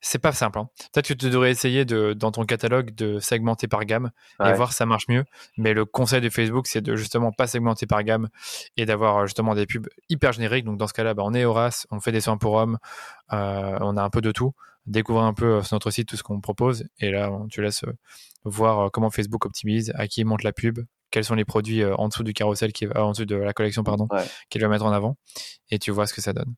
[0.00, 0.58] C'est pas simple.
[0.58, 0.68] Hein.
[0.92, 4.10] Peut-être que tu devrais essayer de, dans ton catalogue de segmenter par gamme
[4.44, 5.24] et voir si ça marche mieux.
[5.56, 8.28] Mais le conseil de Facebook, c'est de justement pas segmenter par gamme
[8.76, 10.64] et d'avoir euh, justement des pubs hyper génériques.
[10.64, 12.78] Donc dans ce cas-là, bah, on est Horace, on fait des soins pour hommes,
[13.32, 14.52] euh, on a un peu de tout
[14.86, 16.88] découvrir un peu sur notre site tout ce qu'on propose.
[17.00, 17.84] Et là, tu laisses
[18.44, 21.82] voir euh, comment Facebook optimise, à qui il monte la pub, quels sont les produits
[21.82, 24.08] euh, en dessous du carrousel, qui va, en dessous de la collection, pardon,
[24.50, 25.16] qu'il va mettre en avant,
[25.70, 26.54] et tu vois ce que ça donne.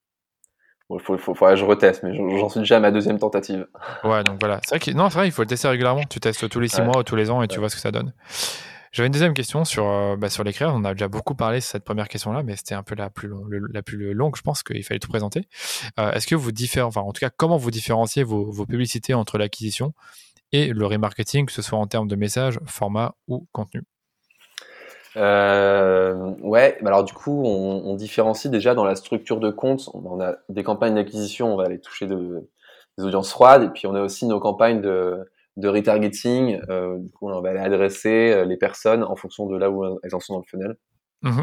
[0.91, 3.67] Il faut, faut, faut, je reteste, mais j'en suis déjà à ma deuxième tentative.
[4.05, 4.59] Ouais, donc voilà.
[4.63, 6.01] C'est vrai que, non, c'est vrai, il faut le tester régulièrement.
[6.09, 7.83] Tu testes tous les six mois ou tous les ans et tu vois ce que
[7.83, 8.15] ça donne.
[8.93, 10.73] J'avais une deuxième question sur, euh, bah, sur l'écrire.
[10.75, 13.31] On a déjà beaucoup parlé de cette première question-là, mais c'était un peu la plus,
[13.73, 15.49] la plus longue, je pense qu'il fallait tout présenter.
[15.97, 19.39] Est-ce que vous différenciez, enfin, en tout cas, comment vous différenciez vos, vos publicités entre
[19.39, 19.93] l'acquisition
[20.53, 23.83] et le remarketing, que ce soit en termes de message, format ou contenu?
[25.17, 29.91] Euh, ouais, alors du coup, on, différencie déjà dans la structure de compte.
[29.95, 32.49] On a des campagnes d'acquisition, on va aller toucher de,
[32.97, 36.61] des audiences froides, et puis on a aussi nos campagnes de, de retargeting.
[36.71, 39.99] Euh, du coup, on va aller adresser euh, les personnes en fonction de là où
[40.03, 40.77] elles en sont dans le funnel.
[41.23, 41.43] Mmh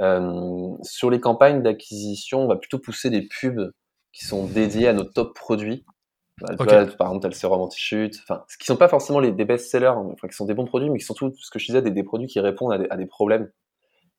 [0.00, 3.70] euh, sur les campagnes d'acquisition, on va plutôt pousser des pubs
[4.14, 5.84] qui sont dédiées à nos top produits.
[6.40, 9.88] Bah, par exemple, as le sérum anti-chute, enfin, qui sont pas forcément les, des best-sellers,
[9.88, 11.82] hein, enfin, qui sont des bons produits, mais qui sont tout ce que je disais,
[11.82, 13.50] des, des produits qui répondent à des, à des problèmes.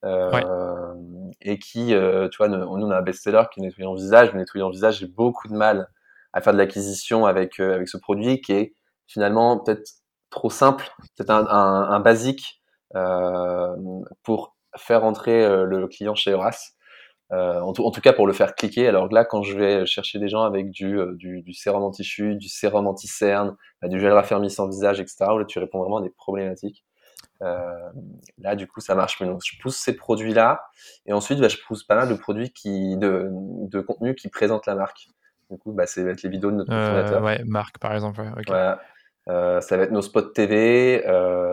[0.03, 0.93] Euh,
[1.41, 4.41] Et qui, euh, tu vois, nous, on a un best-seller qui est nettoyant visage, mais
[4.41, 5.87] nettoyant visage, j'ai beaucoup de mal
[6.31, 8.75] à faire de l'acquisition avec, avec ce produit qui est
[9.11, 9.89] finalement peut-être
[10.29, 12.61] trop simple, peut-être un, un, un, basique
[12.95, 13.75] euh,
[14.23, 16.75] pour faire entrer euh, le client chez Horace.
[17.33, 18.89] Euh, en, tout, en, tout, cas pour le faire cliquer.
[18.89, 22.37] Alors là, quand je vais chercher des gens avec du, euh, du, du sérum anti-chute,
[22.37, 26.09] du sérum anti-cerne, bah, du gel raffermissant visage, etc., là tu réponds vraiment à des
[26.09, 26.83] problématiques.
[27.41, 27.89] Euh,
[28.37, 29.27] là, du coup, ça marche mieux.
[29.27, 30.61] Donc, je pousse ces produits-là,
[31.05, 34.65] et ensuite, bah, je pousse pas mal de produits qui, de, de contenu qui présentent
[34.65, 35.07] la marque.
[35.49, 37.23] Du coup, bah, va être les vidéos de notre consommateur.
[37.23, 38.21] ouais, marque par exemple.
[38.21, 38.81] Ouais, voilà.
[39.27, 41.01] Ça va être nos spots TV,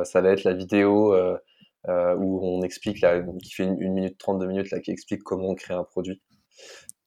[0.05, 1.15] ça va être la vidéo
[1.89, 5.51] euh, où on explique, là, qui fait une, minute 32 minutes, là, qui explique comment
[5.51, 6.21] on crée un produit.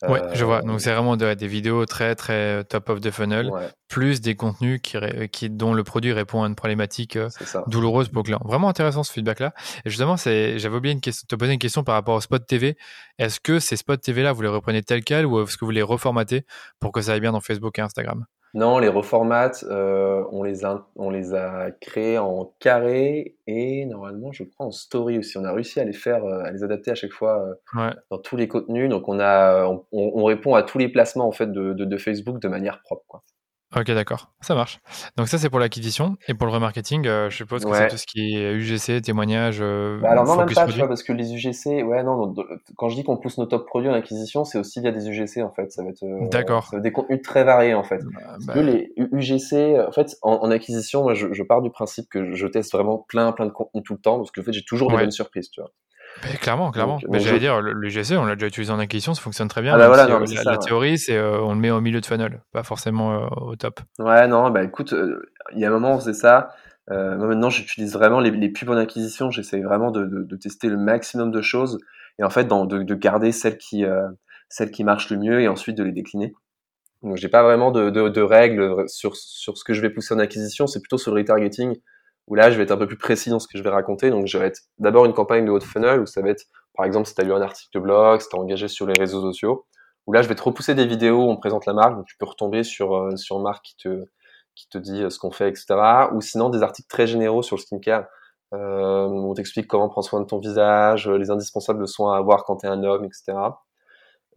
[0.08, 0.64] Ouais, je vois.
[0.64, 3.52] Donc c'est vraiment des vidéos très très top of the funnel,
[3.88, 4.98] plus des contenus qui,
[5.32, 7.30] qui, dont le produit répond à une problématique euh,
[7.68, 8.42] douloureuse pour le client.
[8.44, 9.54] Vraiment intéressant ce feedback-là.
[9.86, 12.78] Et justement, j'avais oublié une question, te poser une question par rapport au spot TV.
[13.20, 15.84] Est-ce que ces spots TV-là, vous les reprenez tel quel ou est-ce que vous les
[15.84, 16.46] reformatez
[16.80, 18.26] pour que ça aille bien dans Facebook et Instagram?
[18.54, 24.34] Non, les reformats, euh, on, les a, on les a créés en carré et normalement,
[24.34, 25.38] je crois, en story aussi.
[25.38, 28.18] On a réussi à les faire, euh, à les adapter à chaque fois euh, dans
[28.18, 28.90] tous les contenus.
[28.90, 31.98] Donc, on, a, on, on, répond à tous les placements en fait de, de, de
[31.98, 33.06] Facebook de manière propre.
[33.08, 33.24] Quoi.
[33.74, 34.82] Ok, d'accord, ça marche.
[35.16, 36.18] Donc ça, c'est pour l'acquisition.
[36.28, 39.60] Et pour le remarketing, euh, je suppose que c'est tout ce qui est UGC, témoignages.
[39.62, 42.34] Euh, bah alors non, même pas, tu vois, parce que les UGC, ouais, non,
[42.76, 45.42] quand je dis qu'on pousse nos top produits en acquisition, c'est aussi via des UGC,
[45.42, 45.72] en fait.
[45.72, 46.70] Ça va être, euh, d'accord.
[46.74, 48.02] des contenus très variés, en fait.
[48.04, 52.34] Bah, bah les UGC, en fait, en, acquisition, moi, je, je, pars du principe que
[52.34, 54.66] je teste vraiment plein, plein de contenus tout le temps, parce que, en fait, j'ai
[54.66, 55.72] toujours des bonnes surprises, tu vois.
[56.40, 57.00] Clairement, clairement.
[57.10, 59.74] mais j'allais dire, le, GC, on l'a déjà utilisé en acquisition, ça fonctionne très bien.
[59.74, 60.08] Ah bah voilà,
[60.46, 63.80] la, théorie, c'est on le met au milieu de funnel, pas forcément au top.
[64.00, 64.94] Ouais, non, bah écoute,
[65.54, 66.50] il y a un moment, on faisait ça.
[66.90, 69.32] moi, maintenant, j'utilise vraiment les, les, pubs en acquisition.
[69.32, 71.80] J'essaie vraiment de, de, de, tester le maximum de choses
[72.20, 73.86] et en fait, dans, de, de, garder celles qui,
[74.50, 76.34] celles qui marchent le mieux et ensuite de les décliner.
[77.04, 80.14] Donc, j'ai pas vraiment de, de, de, règles sur, sur ce que je vais pousser
[80.14, 80.68] en acquisition.
[80.68, 81.76] C'est plutôt sur le retargeting
[82.32, 84.10] où là, je vais être un peu plus précis dans ce que je vais raconter.
[84.10, 86.86] Donc, je vais être d'abord une campagne de haut funnel où ça va être, par
[86.86, 89.20] exemple, si tu as lu un article de blog, si tu engagé sur les réseaux
[89.20, 89.66] sociaux,
[90.08, 91.98] où là, je vais te repousser des vidéos où on présente la marque.
[91.98, 94.06] Donc, tu peux retomber sur, euh, sur une marque qui te,
[94.56, 95.76] qui te dit euh, ce qu'on fait, etc.
[96.14, 98.06] Ou sinon, des articles très généraux sur le skincare.
[98.54, 102.58] Euh, on t'explique comment prendre soin de ton visage, les indispensables soins à avoir quand
[102.58, 103.34] tu es un homme, etc.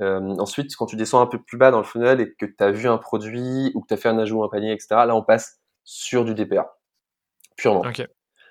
[0.00, 2.56] Euh, ensuite, quand tu descends un peu plus bas dans le funnel et que tu
[2.58, 5.14] as vu un produit ou que tu as fait un ajout, un panier, etc., là,
[5.14, 6.74] on passe sur du DPA
[7.56, 7.82] purement.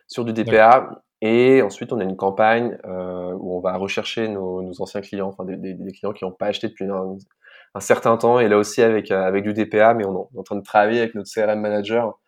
[0.07, 1.03] Sur du DPA.
[1.21, 5.29] Et ensuite, on a une campagne euh, où on va rechercher nos, nos anciens clients,
[5.29, 7.15] enfin des, des, des clients qui n'ont pas acheté depuis un,
[7.75, 8.39] un, certain temps.
[8.39, 10.99] Et là aussi avec, euh, avec du DPA, mais on, est en train de travailler
[10.99, 12.19] avec notre CRM manager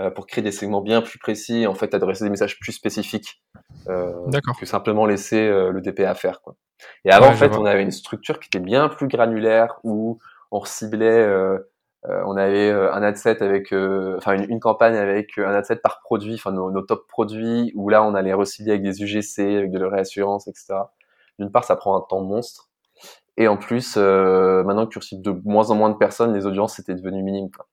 [0.00, 3.42] euh, pour créer des segments bien plus précis, en fait, adresser des messages plus spécifiques
[3.88, 4.12] euh,
[4.58, 6.40] que simplement laisser euh, le DPA faire.
[6.40, 6.56] Quoi.
[7.04, 10.18] Et avant, en fait, on avait une structure qui était bien plus granulaire où
[10.50, 11.26] on ciblait
[12.08, 15.64] euh, on avait euh, un ad set avec, euh, enfin une, campagne avec un ad
[15.64, 19.56] set par produit, enfin nos, top produits, où là on allait recibler avec des UGC,
[19.56, 20.74] avec de la réassurance, etc.
[21.38, 22.68] D'une part, ça prend un temps monstre,
[23.36, 26.74] et en plus, maintenant que tu reçois de moins en moins de personnes, les audiences
[26.74, 27.50] c'était devenu minime.
[27.50, 27.66] Quoi.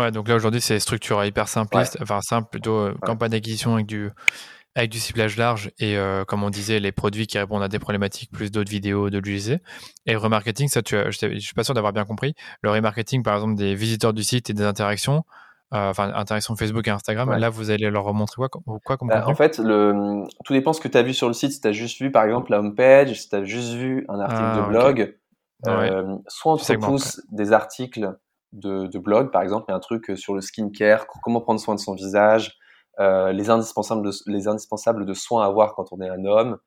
[0.00, 4.10] Ouais, donc là aujourd'hui c'est structure hyper simpliste, enfin simple plutôt campagne d'acquisition avec du
[4.74, 7.78] avec du ciblage large et euh, comme on disait les produits qui répondent à des
[7.78, 9.58] problématiques plus d'autres vidéos de l'utiliser
[10.06, 12.34] et le remarketing ça tu je, suis pas sûr d'avoir bien compris.
[12.62, 15.24] Le remarketing par exemple des visiteurs du site et des interactions
[15.74, 18.48] euh, enfin interactions Facebook et Instagram là vous allez leur remontrer quoi,
[18.84, 21.34] quoi comme bah, en fait le tout dépend ce que tu as vu sur le
[21.34, 21.52] site.
[21.52, 24.06] Si tu as juste vu par exemple la home page si tu as juste vu
[24.08, 25.18] un article de ah, blog
[25.68, 28.16] euh, soit on te repousse des articles
[28.52, 31.60] de, de blog par exemple il y a un truc sur le skincare comment prendre
[31.60, 32.58] soin de son visage
[33.00, 36.58] euh, les, indispensables de, les indispensables de soins à avoir quand on est un homme,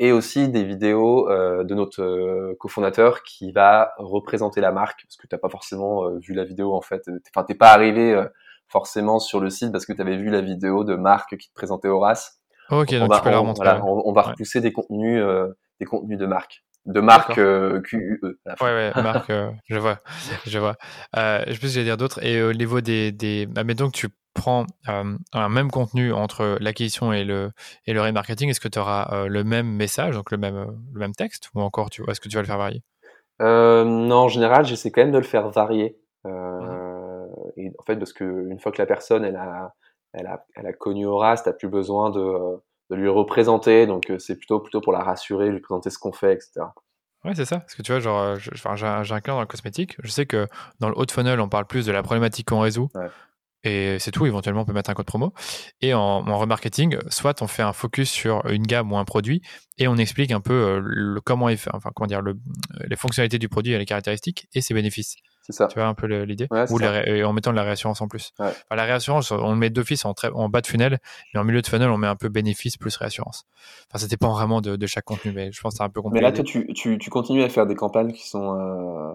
[0.00, 5.16] et aussi des vidéos euh, de notre euh, cofondateur qui va représenter la marque, parce
[5.16, 7.02] que tu n'as pas forcément vu la vidéo en fait,
[7.34, 8.20] enfin t'es pas arrivé
[8.68, 11.54] forcément sur le site parce que tu avais vu la vidéo de Marc qui te
[11.54, 12.40] présentait Horace.
[12.70, 13.68] ok, donc, on, tu peux la remontrer.
[13.82, 15.22] on, va repousser des contenus,
[15.80, 18.20] des contenus de marque de marque euh, QUE.
[18.22, 19.32] Ouais, ouais, marque,
[19.68, 20.00] je vois,
[20.46, 20.76] je vois.
[21.16, 22.22] Euh, je pense que j'allais dire d'autres.
[22.24, 27.12] Et au niveau des, des, admettons que tu prends euh, un même contenu entre l'acquisition
[27.12, 27.52] et le,
[27.86, 30.98] et le remarketing, est-ce que tu auras euh, le même message, donc le même, le
[30.98, 32.82] même texte, ou encore tu, est-ce que tu vas le faire varier?
[33.40, 35.96] Euh, Non, en général, j'essaie quand même de le faire varier.
[37.56, 39.74] Et en fait, parce qu'une fois que la personne, elle a,
[40.12, 42.56] elle a, elle a connu Horace, tu n'as plus besoin de,
[42.90, 46.32] de, lui représenter, donc c'est plutôt, plutôt pour la rassurer, lui présenter ce qu'on fait,
[46.32, 46.66] etc.
[47.24, 47.58] Ouais, c'est ça.
[47.58, 49.96] Parce que tu vois, genre, j'ai un client dans le cosmétique.
[50.02, 50.46] Je sais que
[50.80, 52.88] dans le haut de funnel, on parle plus de la problématique qu'on résout.
[52.94, 53.08] Ouais
[53.64, 54.26] et c'est tout.
[54.26, 55.32] Éventuellement, on peut mettre un code promo.
[55.80, 59.42] Et en, remarketing, soit on fait un focus sur une gamme ou un produit
[59.78, 62.38] et on explique un peu euh, le, comment il fait, enfin comment dire, le,
[62.86, 65.16] les fonctionnalités du produit et les caractéristiques et ses bénéfices.
[65.42, 65.66] C'est ça.
[65.66, 66.46] Tu vois un peu l'idée?
[66.50, 68.32] Ou en mettant de la réassurance en plus.
[68.38, 70.98] la réassurance, on le met d'office en, en bas de funnel,
[71.32, 73.44] mais en milieu de funnel, on met un peu bénéfice plus réassurance.
[73.90, 76.22] Enfin, ça dépend vraiment de, chaque contenu, mais je pense que c'est un peu compliqué.
[76.22, 79.12] Mais là, toi, tu, tu, tu, continues à faire des campagnes qui sont euh,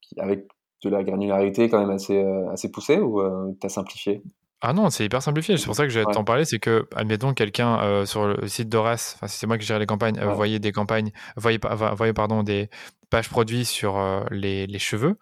[0.00, 0.48] qui, avec
[0.84, 4.22] de la granularité quand même assez, euh, assez poussée ou euh, tu as simplifié?
[4.60, 5.56] Ah non, c'est hyper simplifié.
[5.58, 6.44] C'est pour ça que je vais t'en parler.
[6.44, 9.78] C'est que, admettons, quelqu'un euh, sur le site d'Horace, enfin, si c'est moi qui gère
[9.78, 11.58] les campagnes, voyez des campagnes, voyez,
[11.96, 12.70] voyez, pardon, des
[13.10, 15.18] pages produits sur les, les, cheveux,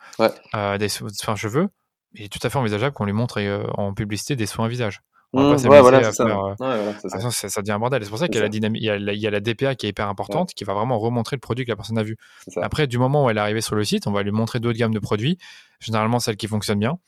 [0.79, 1.69] des soins cheveux.
[2.15, 3.41] Il est tout à fait envisageable qu'on lui montre
[3.77, 5.03] en publicité des soins visage.
[5.35, 6.13] Mmh, ouais, voilà, ça.
[6.13, 7.63] ça.
[7.63, 8.05] devient un bordel.
[8.05, 9.31] C'est pour ça qu'il y a la dynamique, il y a la, il y a
[9.31, 11.97] la DPA qui est hyper importante, qui va vraiment remontrer le produit que la personne
[11.97, 12.19] a vu.
[12.57, 14.79] Après, du moment où elle est arrivée sur le site, on va lui montrer d'autres
[14.79, 15.39] gammes de produits,
[15.81, 16.99] généralement celles qui fonctionnent bien.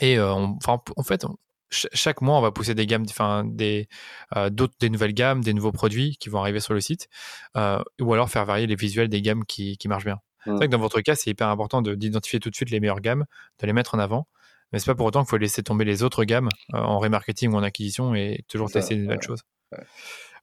[0.00, 1.26] Et euh, en fait,
[1.70, 3.88] chaque mois, on va pousser des gammes, enfin des
[4.36, 7.08] euh, d'autres, des nouvelles gammes, des nouveaux produits qui vont arriver sur le site,
[7.56, 10.18] euh, ou alors faire varier les visuels des gammes qui, qui marchent bien.
[10.44, 10.70] C'est vrai mmh.
[10.70, 13.26] que dans votre cas, c'est hyper important d'identifier tout de suite les meilleures gammes,
[13.60, 14.28] de les mettre en avant
[14.72, 17.52] mais c'est pas pour autant qu'il faut laisser tomber les autres gammes euh, en remarketing
[17.52, 19.42] ou en acquisition et toujours tester une nouvelle chose.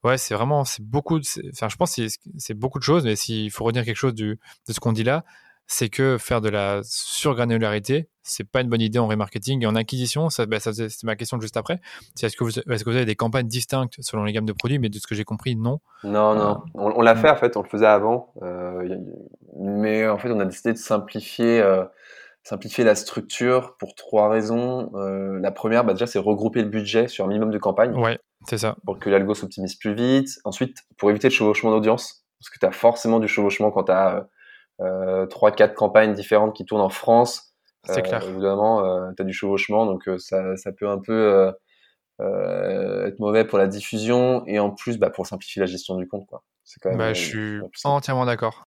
[0.04, 1.18] Ouais, c'est vraiment, c'est beaucoup,
[1.52, 2.02] enfin, je pense que
[2.36, 4.38] c'est beaucoup de choses, mais s'il faut retenir quelque chose du,
[4.68, 5.24] de ce qu'on dit là,
[5.70, 9.74] c'est que faire de la surgranularité, c'est pas une bonne idée en remarketing et en
[9.74, 10.30] acquisition.
[10.30, 11.80] Ça, bah, ça c'est ma question juste après.
[12.14, 14.52] C'est est-ce que, vous, est-ce que vous avez des campagnes distinctes selon les gammes de
[14.52, 15.80] produits, mais de ce que j'ai compris, non.
[16.04, 16.62] Non, non.
[16.74, 18.98] Euh, on, l'a fait en fait, on le faisait avant, euh,
[19.58, 21.60] mais en fait, on a décidé de simplifier.
[21.60, 21.84] Euh,
[22.48, 24.90] simplifier la structure pour trois raisons.
[24.94, 27.94] Euh, la première, bah déjà, c'est regrouper le budget sur un minimum de campagne.
[27.94, 28.76] Ouais, C'est ça.
[28.86, 30.30] Pour que l'algo s'optimise plus vite.
[30.44, 33.92] Ensuite, pour éviter le chevauchement d'audience, parce que tu as forcément du chevauchement quand tu
[33.92, 34.26] as
[34.80, 37.54] euh, 3-4 campagnes différentes qui tournent en France.
[37.84, 38.22] C'est clair.
[38.26, 38.82] Évidemment,
[39.14, 41.52] tu as du chevauchement, donc ça, ça peut un peu
[42.18, 46.26] être mauvais pour la diffusion et en plus bah, pour simplifier la gestion du compte.
[46.26, 46.42] Quoi.
[46.82, 48.67] Quand même, bah, je suis entièrement d'accord.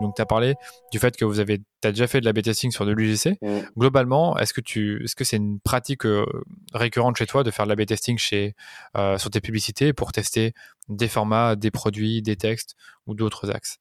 [0.00, 0.54] Donc, tu as parlé
[0.92, 3.38] du fait que vous avez as déjà fait de la B-testing sur de l'UGC.
[3.40, 3.58] Mm.
[3.78, 6.26] Globalement, est-ce que tu est-ce que c'est une pratique euh,
[6.74, 8.54] récurrente chez toi de faire de la B-testing chez
[8.96, 10.52] euh, sur tes publicités pour tester
[10.88, 12.74] des formats, des produits, des textes
[13.06, 13.78] ou d'autres axes?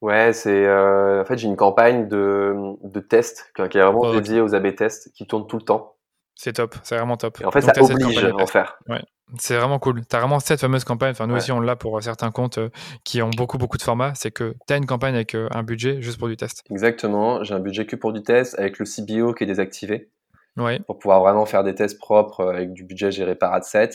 [0.00, 4.40] Ouais, c'est euh, en fait j'ai une campagne de, de tests qui est vraiment dédiée
[4.40, 5.94] aux A/B tests qui tourne tout le temps.
[6.34, 7.40] C'est top, c'est vraiment top.
[7.40, 8.78] Et en fait, ça oblige à en faire.
[8.88, 9.02] Ouais.
[9.38, 10.04] C'est vraiment cool.
[10.06, 11.12] Tu as vraiment cette fameuse campagne.
[11.12, 12.68] Enfin, nous aussi, on l'a pour certains comptes euh,
[13.04, 14.12] qui ont beaucoup, beaucoup de formats.
[14.14, 16.62] C'est que tu as une campagne avec euh, un budget juste pour du test.
[16.70, 17.42] Exactement.
[17.42, 20.10] J'ai un budget que pour du test avec le CBO qui est désactivé.
[20.58, 20.80] Ouais.
[20.80, 23.90] Pour pouvoir vraiment faire des tests propres euh, avec du budget géré par Adset.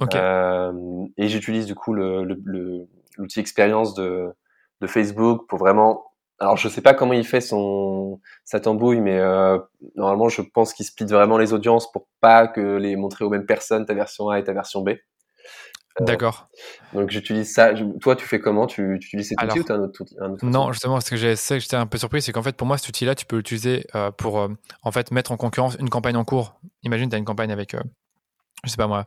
[0.00, 0.18] Okay.
[1.18, 4.26] et j'utilise du coup l'outil le, expérience de,
[4.80, 9.18] de Facebook pour vraiment alors je sais pas comment il fait son sa tambouille, mais
[9.18, 9.58] euh,
[9.94, 13.46] normalement je pense qu'il split vraiment les audiences pour pas que les montrer aux mêmes
[13.46, 14.90] personnes ta version A et ta version B.
[16.00, 16.48] Euh, D'accord.
[16.92, 17.72] Donc j'utilise ça.
[18.00, 18.66] Toi, tu fais comment?
[18.66, 21.16] Tu, tu, utilises cet outil ou as un autre, un autre Non, justement, ce que
[21.16, 24.10] j'étais un peu surpris, c'est qu'en fait, pour moi, cet outil-là, tu peux l'utiliser euh,
[24.10, 24.48] pour
[24.82, 26.58] en fait mettre en concurrence une campagne en cours.
[26.82, 27.76] Imagine, tu as une campagne avec,
[28.64, 29.06] je sais pas moi,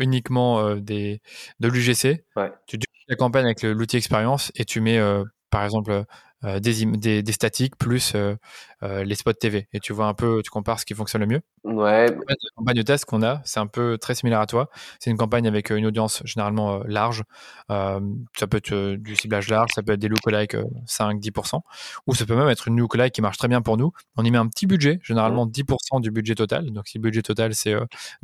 [0.00, 1.22] uniquement des
[1.60, 2.26] de l'UGC.
[2.36, 2.52] Ouais.
[2.66, 5.00] Tu utilises la campagne avec l'outil expérience et tu mets,
[5.48, 6.04] par exemple,
[6.44, 8.34] euh, des, des, statiques plus euh,
[8.82, 9.68] euh, les spots TV.
[9.72, 11.40] Et tu vois un peu, tu compares ce qui fonctionne le mieux.
[11.62, 12.06] Ouais.
[12.08, 14.68] la campagne de test qu'on a, c'est un peu très similaire à toi.
[14.98, 17.22] C'est une campagne avec une audience généralement large.
[17.68, 21.60] ça peut être du ciblage large, ça peut être des lookalikes 5-10%,
[22.06, 23.92] ou ça peut même être une lookalike qui marche très bien pour nous.
[24.16, 26.70] On y met un petit budget, généralement 10% du budget total.
[26.72, 27.74] Donc si le budget total c'est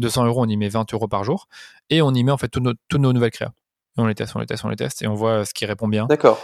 [0.01, 1.49] 200 euros, on y met 20 euros par jour.
[1.91, 3.53] Et on y met en fait toutes nos, toutes nos nouvelles créas
[4.03, 5.89] on les teste, on les teste, on les teste, et on voit ce qui répond
[5.89, 6.07] bien.
[6.07, 6.39] D'accord.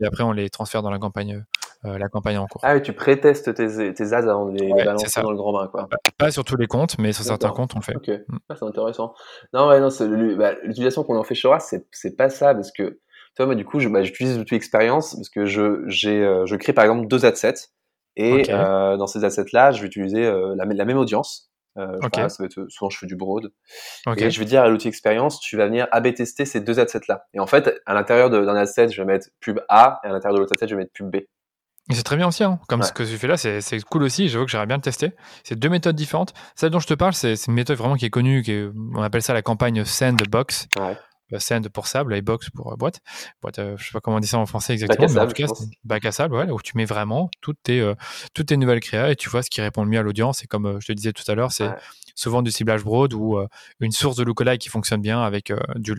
[0.00, 1.44] Et après, on les transfère dans la campagne,
[1.84, 2.60] euh, la campagne en cours.
[2.64, 5.68] Ah oui, tu pré-testes tes, tes ads avant de les, balancer dans le grand bain,
[5.68, 5.88] quoi.
[6.18, 7.96] Pas sur tous les comptes, mais sur certains comptes, on le fait.
[7.96, 8.38] Ok, mm.
[8.48, 9.14] ah, c'est intéressant.
[9.52, 9.88] Non, ouais, non,
[10.36, 11.48] bah, l'utilisation qu'on en fait chez
[11.90, 12.98] c'est pas ça, parce que, tu
[13.38, 15.62] vois, moi, du coup, bah, j'utilise l'outil expérience, parce que je,
[16.06, 17.70] euh, je crée, par exemple, deux adsets,
[18.16, 21.49] et euh, dans ces assets-là, je vais utiliser la, la, même audience.
[21.78, 23.52] Euh, ça va être, souvent, je fais du broad.
[24.16, 27.26] Et je vais dire à l'outil expérience, tu vas venir A-B tester ces deux assets-là.
[27.34, 30.34] Et en fait, à l'intérieur d'un asset, je vais mettre pub A, et à l'intérieur
[30.34, 31.18] de l'autre asset, je vais mettre pub B.
[31.92, 32.60] C'est très bien aussi, hein.
[32.68, 34.28] comme ce que tu fais là, c'est cool aussi.
[34.28, 35.12] J'avoue que j'aimerais bien le tester.
[35.42, 36.34] C'est deux méthodes différentes.
[36.54, 39.22] Celle dont je te parle, c'est une méthode vraiment qui est connue, qui on appelle
[39.22, 40.68] ça la campagne Sandbox.
[40.78, 40.96] Ouais.
[41.32, 43.00] Euh, sand pour sable et box pour euh, boîte.
[43.40, 45.32] boîte euh, je sais pas comment on dit ça en français exactement, mais en tout
[45.32, 45.46] cas,
[45.84, 47.92] bac à sable, ouais, où tu mets vraiment toutes tes,
[48.34, 50.42] toutes tes nouvelles créas et tu vois ce qui répond le mieux à l'audience.
[50.42, 51.68] Et comme je te disais tout à l'heure, c'est
[52.14, 53.38] souvent du ciblage broad ou
[53.80, 55.94] une source de lookalike qui fonctionne bien avec du,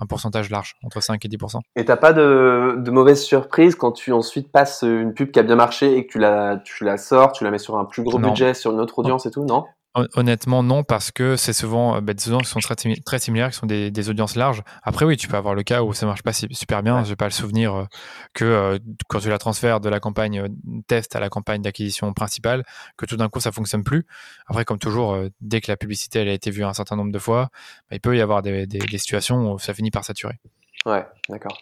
[0.00, 1.60] un pourcentage large, entre 5 et 10%.
[1.76, 5.42] Et t'as pas de, de mauvaise surprise quand tu ensuite passes une pub qui a
[5.42, 8.02] bien marché et que tu la, tu la sors, tu la mets sur un plus
[8.02, 9.64] gros budget, sur une autre audience et tout, non?
[9.94, 13.50] Honnêtement, non, parce que c'est souvent euh, bah, des audiences qui sont très, très similaires,
[13.50, 14.62] qui sont des, des, audiences larges.
[14.82, 17.04] Après, oui, tu peux avoir le cas où ça marche pas super bien.
[17.04, 17.84] Je n'ai pas le souvenir euh,
[18.32, 18.78] que euh,
[19.08, 20.48] quand tu la transfères de la campagne
[20.86, 22.64] test à la campagne d'acquisition principale,
[22.96, 24.06] que tout d'un coup ça fonctionne plus.
[24.46, 27.18] Après, comme toujours, dès que la publicité elle a été vue un certain nombre de
[27.18, 27.50] fois,
[27.90, 30.38] bah, il peut y avoir des, des, des, situations où ça finit par saturer.
[30.86, 31.58] Ouais, d'accord.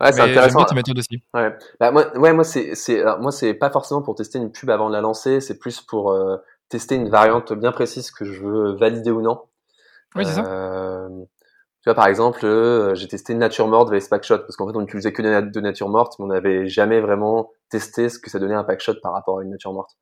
[0.00, 0.64] Ouais, c'est intéressant.
[0.64, 1.22] Aussi.
[1.34, 4.70] Ouais, bah, moi, ouais, moi c'est, c'est, moi c'est pas forcément pour tester une pub
[4.70, 6.12] avant de la lancer, c'est plus pour
[6.68, 9.42] tester une variante bien précise que je veux valider ou non.
[10.14, 10.44] Oui, c'est ça.
[10.44, 11.08] Euh,
[11.82, 14.80] tu vois, par exemple, euh, j'ai testé nature morte vs packshot parce qu'en fait, on
[14.80, 18.54] n'utilisait que de nature morte, mais on n'avait jamais vraiment testé ce que ça donnait
[18.54, 19.96] un packshot par rapport à une nature morte.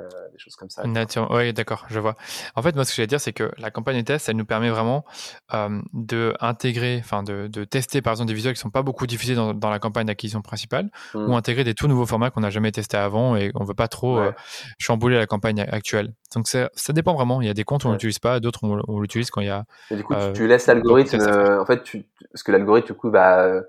[0.00, 0.82] Euh, des choses comme ça.
[1.30, 2.14] Oui, d'accord, je vois.
[2.54, 4.36] En fait, moi, ce que je vais dire, c'est que la campagne de test, elle
[4.36, 5.04] nous permet vraiment
[5.54, 9.06] euh, de intégrer, enfin, de, de, tester, par exemple, des visuels qui sont pas beaucoup
[9.06, 11.30] diffusés dans, dans la campagne d'acquisition principale, mmh.
[11.30, 13.88] ou intégrer des tout nouveaux formats qu'on n'a jamais testés avant et on veut pas
[13.88, 14.32] trop euh,
[14.78, 16.14] chambouler la campagne actuelle.
[16.34, 17.40] Donc, ça dépend vraiment.
[17.40, 19.48] Il y a des comptes où on l'utilise pas, d'autres on, on l'utilise quand il
[19.48, 19.64] y a.
[19.90, 21.20] Et du coup, tu, laisses l'algorithme,
[21.60, 23.62] en fait, tu, parce que l'algorithme, du coup, va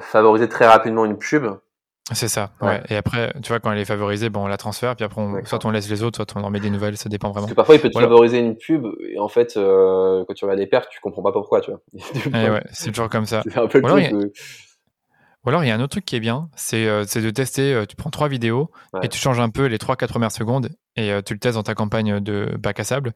[0.00, 1.46] favoriser très rapidement une pub
[2.12, 2.82] c'est ça, ouais.
[2.88, 5.44] Et après, tu vois, quand elle est favorisée, bon, on la transfère, puis après, on,
[5.44, 7.46] soit on laisse les autres, soit on en met des nouvelles, ça dépend vraiment.
[7.46, 10.44] Parce que parfois, il peut te favoriser une pub, et en fait, euh, quand tu
[10.44, 11.80] regardes les pertes, tu comprends pas pourquoi, tu vois.
[12.26, 13.42] Eh ouais, c'est toujours comme ça.
[13.44, 14.12] C'est un peu Ou alors, il y a...
[15.44, 17.72] Ou alors, il y a un autre truc qui est bien, c'est euh, de tester,
[17.72, 18.70] euh, tu prends trois vidéos,
[19.02, 21.74] et tu changes un peu les 3-4 premières secondes, et tu le testes dans ta
[21.74, 23.12] campagne de bac à sable,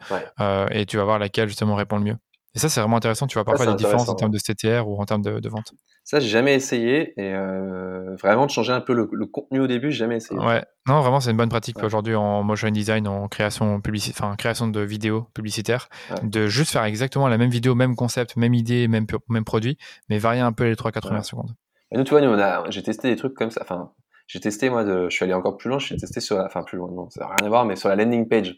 [0.71, 2.17] et tu vas voir laquelle, justement, répond le mieux.
[2.55, 3.27] Et ça, c'est vraiment intéressant.
[3.27, 5.73] Tu vois parfois des différences en termes de CTR ou en termes de, vente.
[6.05, 7.13] Ça, j'ai jamais essayé.
[7.19, 10.39] Et euh, vraiment, de changer un peu le, contenu au début, j'ai jamais essayé.
[10.39, 13.81] Ouais, non, vraiment, c'est une bonne pratique aujourd'hui en motion design, en création,
[14.11, 15.89] enfin, création de vidéos publicitaires,
[16.23, 19.79] de juste faire exactement la même vidéo, même concept, même idée, même, même produit,
[20.11, 21.55] mais varier un peu les 3-4 premières secondes.
[21.91, 23.61] Et nous, tu vois, j'ai testé des trucs comme ça.
[23.63, 23.93] Enfin,
[24.27, 26.63] j'ai testé, moi, de, je suis allé encore plus loin, j'ai testé sur la, enfin,
[26.63, 28.57] plus loin, non, ça n'a rien à voir, mais sur la landing page.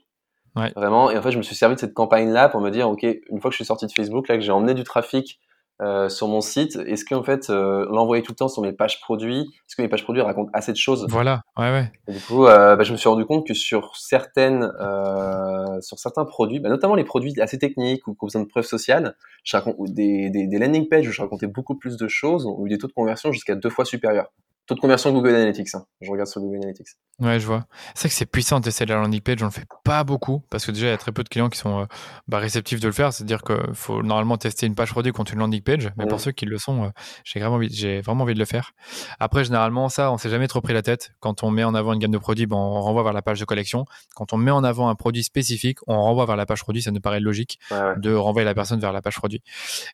[0.56, 0.72] Ouais.
[0.76, 1.10] Vraiment.
[1.10, 3.40] Et en fait, je me suis servi de cette campagne-là pour me dire, OK, une
[3.40, 5.40] fois que je suis sorti de Facebook, là, que j'ai emmené du trafic
[5.82, 9.00] euh, sur mon site, est-ce qu'en fait, euh, l'envoyer tout le temps sur mes pages
[9.00, 11.04] produits, est-ce que mes pages produits racontent assez de choses?
[11.08, 11.90] Voilà, ouais, ouais.
[12.06, 14.70] Et du coup, euh, bah, je me suis rendu compte que sur certaines,
[15.80, 18.66] sur certains produits, bah, notamment les produits assez techniques ou qui ont besoin de preuves
[18.66, 22.46] sociales, je raconte des, des, des landing pages où je racontais beaucoup plus de choses,
[22.46, 24.30] ont eu des taux de conversion jusqu'à deux fois supérieurs
[24.66, 25.74] taux de conversion Google Analytics.
[25.74, 25.84] Hein.
[26.00, 26.86] Je regarde sur Google Analytics.
[27.20, 27.66] Ouais, je vois.
[27.94, 29.42] C'est vrai que c'est puissant de tester la landing page.
[29.42, 31.48] On le fait pas beaucoup parce que déjà, il y a très peu de clients
[31.48, 31.84] qui sont euh,
[32.26, 33.12] bah, réceptifs de le faire.
[33.12, 35.90] C'est-à-dire qu'il faut normalement tester une page produit contre une landing page.
[35.96, 36.22] Mais pour mm.
[36.22, 36.88] ceux qui le sont, euh,
[37.24, 38.72] j'ai vraiment, envie, j'ai vraiment envie de le faire.
[39.20, 41.12] Après, généralement, ça, on s'est jamais trop pris la tête.
[41.20, 43.38] Quand on met en avant une gamme de produits, ben, on renvoie vers la page
[43.38, 43.84] de collection.
[44.16, 46.82] Quand on met en avant un produit spécifique, on renvoie vers la page produit.
[46.82, 47.60] Ça nous paraît logique
[47.96, 49.42] de renvoyer la personne vers la page produit.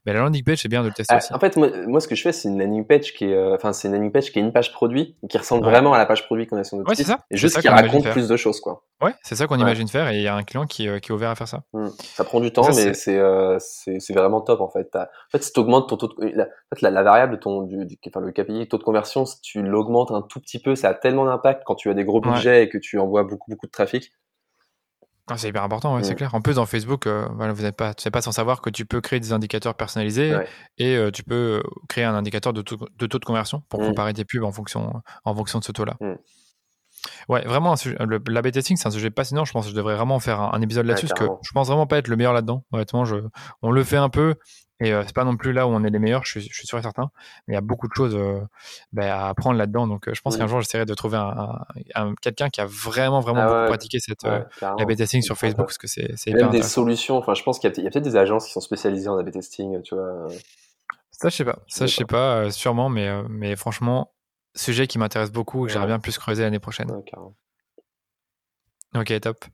[0.07, 1.35] Mais la landing page, c'est bien de le tester ah, aussi.
[1.35, 3.89] En fait, moi, ce que je fais, c'est une landing page qui est, euh, c'est
[3.89, 6.47] une landing page qui est une page produit qui ressemble vraiment à la page produit
[6.47, 7.11] qu'on a sur notre site.
[7.31, 8.85] Et juste qui raconte plus de choses, quoi.
[9.03, 11.11] Ouais, c'est ça qu'on imagine faire et il y a un client qui, euh, qui,
[11.11, 11.63] est ouvert à faire ça.
[11.73, 11.89] Hmm.
[11.99, 14.95] Ça prend du temps, mais euh, c'est c'est vraiment top en fait.
[14.95, 17.87] En fait, si tu augmentes ton taux de, la, en fait, la, variable ton, du,
[18.07, 20.95] enfin, le KPI, taux de conversion, si tu l'augmentes un tout petit peu, ça a
[20.95, 23.73] tellement d'impact quand tu as des gros budgets et que tu envoies beaucoup, beaucoup de
[23.73, 24.13] trafic.
[25.31, 26.17] Ah, c'est hyper important, ouais, c'est hmm.
[26.17, 26.35] clair.
[26.35, 29.21] En plus, dans Facebook, euh, vous n'êtes pas, pas sans savoir que tu peux créer
[29.21, 30.37] des indicateurs personnalisés
[30.79, 33.87] et tu peux créer un indicateur de taux de, taux de conversion pour hmm.
[33.87, 34.93] comparer tes pubs en fonction,
[35.25, 35.97] en fonction de ce taux-là.
[37.29, 37.75] Ouais, vraiment,
[38.29, 39.45] l'AB testing, c'est un sujet passionnant.
[39.45, 41.87] Je pense que je devrais vraiment faire un, épisode là-dessus, parce que je pense vraiment
[41.87, 42.65] pas être le meilleur là-dedans.
[42.73, 43.17] Honnêtement, je,
[43.63, 44.35] on le fait un peu,
[44.81, 46.55] et euh, c'est pas non plus là où on est les meilleurs, je suis, je
[46.55, 47.11] suis sûr et certain.
[47.47, 48.41] Mais il y a beaucoup de choses euh,
[48.93, 49.87] ben, à apprendre là-dedans.
[49.87, 53.43] Donc, euh, je pense qu'un jour, j'essaierai de trouver un, quelqu'un qui a vraiment, vraiment
[53.43, 57.19] ah pratiqué cette l'AB testing sur Facebook, parce que c'est hyper Même des solutions.
[57.19, 59.83] Enfin, je pense qu'il y a, peut-être des agences qui sont spécialisées en AB testing,
[59.83, 60.29] tu vois.
[61.11, 61.59] Ça, je sais pas.
[61.69, 64.13] Ça, je sais pas, sûrement, mais, mais franchement,
[64.55, 66.91] sujet qui m'intéresse beaucoup et que j'aimerais bien plus creuser l'année prochaine.
[68.95, 69.45] ok, top.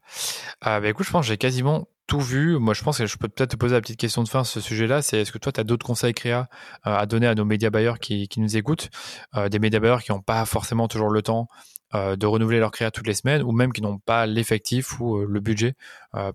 [0.65, 2.57] Euh, bah, écoute, je pense que j'ai quasiment tout vu.
[2.57, 4.61] Moi, je pense que je peux peut-être te poser la petite question de fin sur
[4.61, 5.01] ce sujet-là.
[5.01, 6.47] C'est est-ce que toi, tu as d'autres conseils créa
[6.87, 8.89] euh, à donner à nos médias buyers qui, qui nous écoutent,
[9.35, 11.47] euh, des médias buyers qui n'ont pas forcément toujours le temps
[11.93, 15.39] de renouveler leur créa toutes les semaines ou même qui n'ont pas l'effectif ou le
[15.39, 15.73] budget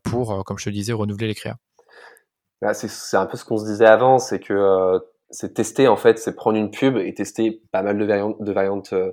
[0.03, 1.57] pour, comme je te disais, renouveler les créas?
[2.63, 4.99] Bah, C'est un peu ce qu'on se disait avant, c'est que
[5.33, 8.53] c'est tester en fait, c'est prendre une pub et tester pas mal de variantes, de
[8.53, 9.13] variantes euh,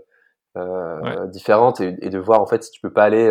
[0.57, 3.29] euh différentes et, et, de voir en fait si tu peux pas aller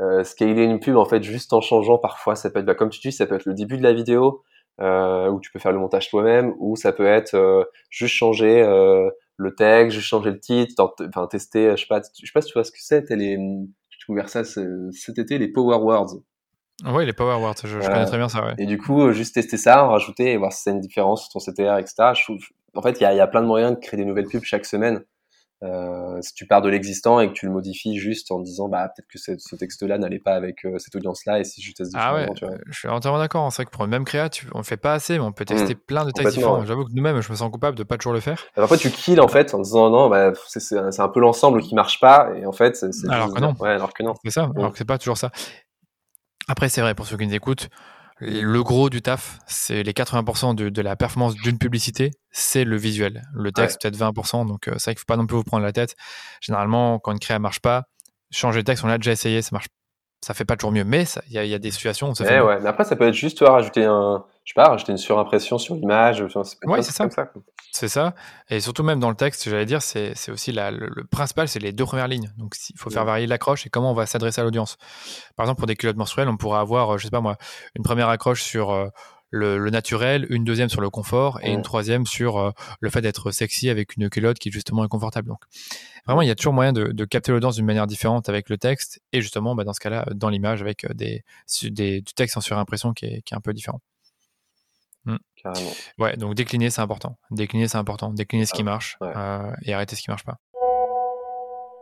[0.00, 1.98] euh, euh, scaler une pub en fait juste en changeant.
[1.98, 3.92] Parfois, ça peut être, bah, comme tu dis, ça peut être le début de la
[3.92, 4.42] vidéo
[4.80, 8.62] euh, où tu peux faire le montage toi-même, ou ça peut être euh, juste changer
[9.36, 12.48] le texte, juste changer le titre, enfin tester, je sais pas, je sais pas si
[12.48, 16.20] tu vois ce que c'est, les, j'ai découvert ça cet été, les Power Words.
[16.86, 18.44] Oui, les Power Words, je, connais très bien ça.
[18.44, 18.54] Ouais.
[18.58, 21.28] Et du coup, euh, juste tester ça, en rajouter et voir si c'est une différence
[21.28, 22.12] sur ton CTR, etc.
[22.14, 22.38] Je trouve,
[22.74, 24.44] en fait, il y a, y a, plein de moyens de créer des nouvelles pubs
[24.44, 25.02] chaque semaine.
[25.62, 28.88] Euh, si tu pars de l'existant et que tu le modifies juste en disant bah
[28.88, 32.14] peut-être que ce texte-là n'allait pas avec euh, cette audience-là et si je teste ah
[32.14, 32.54] ouais, tu vois.
[32.66, 33.52] je suis entièrement d'accord.
[33.52, 35.32] C'est vrai que pour une même créa, tu, on le fait pas assez, mais on
[35.32, 35.80] peut tester mmh.
[35.86, 36.64] plein de textes différents.
[36.64, 38.42] J'avoue que nous-mêmes, je me sens coupable de pas toujours le faire.
[38.56, 41.74] Alors, après, tu kills en fait en disant non, bah, c'est un peu l'ensemble qui
[41.74, 43.54] marche pas et en fait, c'est alors, que non.
[43.60, 44.14] Ouais, alors que non.
[44.24, 44.50] C'est ça.
[44.56, 44.72] Alors mmh.
[44.72, 45.30] que c'est pas toujours ça.
[46.48, 47.68] Après, c'est vrai, pour ceux qui nous écoutent,
[48.20, 53.22] le gros du taf, c'est les 80% de, la performance d'une publicité, c'est le visuel.
[53.34, 55.64] Le texte, peut-être 20%, donc euh, ça, il ne faut pas non plus vous prendre
[55.64, 55.96] la tête.
[56.40, 57.84] Généralement, quand une créa ne marche pas,
[58.30, 59.68] changer le texte, on l'a déjà essayé, ça marche
[60.20, 62.40] ça fait pas toujours mieux, mais il y, a des situations où ça fait eh
[62.40, 64.98] ouais, mais après, ça peut être juste, toi, rajouter un, je sais pas, rajouter une
[64.98, 66.22] surimpression sur l'image.
[66.64, 67.08] Ouais, c'est ça.
[67.72, 68.14] C'est ça.
[68.50, 71.72] Et surtout, même dans le texte, j'allais dire, c'est aussi la, le, principal, c'est les
[71.72, 72.30] deux premières lignes.
[72.36, 74.76] Donc, il faut faire varier l'accroche et comment on va s'adresser à l'audience.
[75.36, 77.36] Par exemple, pour des culottes menstruelles, on pourrait avoir, je sais pas moi,
[77.74, 78.88] une première accroche sur, euh,
[79.30, 82.50] le, naturel, une deuxième sur le confort et une troisième sur euh,
[82.80, 85.28] le fait d'être sexy avec une culotte qui justement est confortable.
[85.28, 85.42] Donc
[86.06, 89.00] vraiment, il y a toujours moyen de, capter l'audience d'une manière différente avec le texte
[89.12, 91.24] et justement bah, dans ce cas-là dans l'image avec euh, des,
[91.64, 93.80] des, du texte en surimpression qui est, qui est un peu différent.
[95.06, 95.16] Hmm.
[95.98, 97.18] Ouais, donc décliner c'est important.
[97.30, 98.12] Décliner c'est important.
[98.12, 100.38] Décliner ce qui ah, marche euh, et arrêter ce qui marche pas.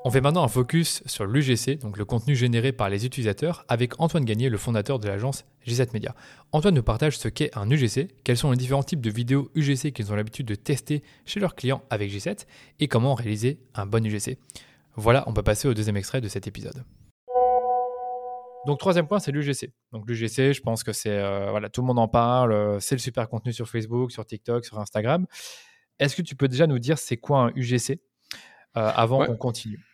[0.04, 4.00] On fait maintenant un focus sur l'UGC, donc le contenu généré par les utilisateurs, avec
[4.00, 6.14] Antoine Gagné, le fondateur de l'agence G7 Media.
[6.52, 9.92] Antoine nous partage ce qu'est un UGC, quels sont les différents types de vidéos UGC
[9.92, 12.46] qu'ils ont l'habitude de tester chez leurs clients avec G7
[12.78, 14.38] et comment réaliser un bon UGC.
[14.94, 16.84] Voilà, on peut passer au deuxième extrait de cet épisode.
[18.66, 19.72] Donc, troisième point, c'est l'UGC.
[19.92, 21.20] Donc, l'UGC, je pense que c'est,
[21.50, 24.78] voilà, tout le monde en parle, c'est le super contenu sur Facebook, sur TikTok, sur
[24.78, 25.26] Instagram.
[25.98, 28.00] Est-ce que tu peux déjà nous dire c'est quoi un UGC
[28.74, 29.84] avant qu'on continue?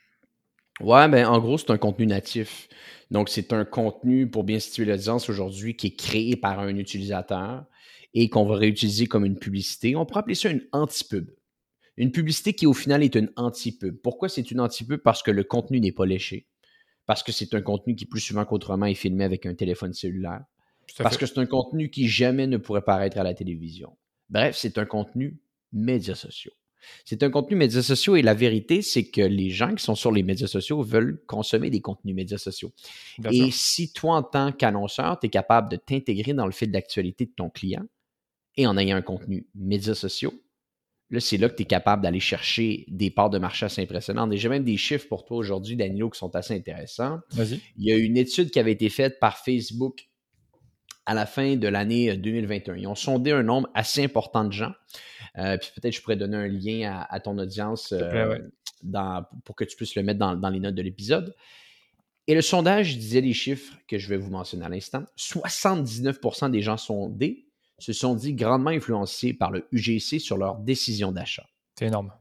[0.81, 2.69] Ouais, ben en gros, c'est un contenu natif.
[3.11, 7.65] Donc, c'est un contenu, pour bien situer l'audience aujourd'hui, qui est créé par un utilisateur
[8.13, 9.95] et qu'on va réutiliser comme une publicité.
[9.95, 11.31] On pourrait appeler ça une anti-pub.
[11.97, 13.97] Une publicité qui, au final, est une anti-pub.
[14.03, 15.01] Pourquoi c'est une anti-pub?
[15.01, 16.49] Parce que le contenu n'est pas léché.
[17.07, 20.45] Parce que c'est un contenu qui, plus souvent qu'autrement, est filmé avec un téléphone cellulaire.
[20.99, 23.97] Parce que c'est un contenu qui jamais ne pourrait paraître à la télévision.
[24.29, 25.39] Bref, c'est un contenu
[25.73, 26.53] médias sociaux.
[27.05, 30.13] C'est un contenu médias sociaux et la vérité, c'est que les gens qui sont sur
[30.13, 32.73] les médias sociaux veulent consommer des contenus médias sociaux.
[33.31, 37.27] et si toi, en tant qu'annonceur, tu es capable de t'intégrer dans le fil d'actualité
[37.27, 37.85] de ton client
[38.57, 40.35] et en ayant un contenu médias sociaux,
[41.11, 44.33] là, c'est là que tu es capable d'aller chercher des parts de marché assez impressionnantes.
[44.33, 47.19] Et j'ai même des chiffres pour toi aujourd'hui, Danilo, qui sont assez intéressants.
[47.77, 50.09] Il y a une étude qui avait été faite par Facebook
[51.07, 52.77] à la fin de l'année 2021.
[52.77, 54.73] Ils ont sondé un nombre assez important de gens
[55.39, 58.39] euh, puis peut-être je pourrais donner un lien à, ton audience euh,
[59.45, 61.35] pour que tu puisses le mettre dans, les notes de l'épisode.
[62.27, 65.05] Et le sondage disait les chiffres que je vais vous mentionner à l'instant.
[65.19, 67.49] 79% des gens sondés
[67.79, 71.47] se sont dit grandement influencés par le UGC sur leur décision d'achat.
[71.79, 72.13] C'est énorme.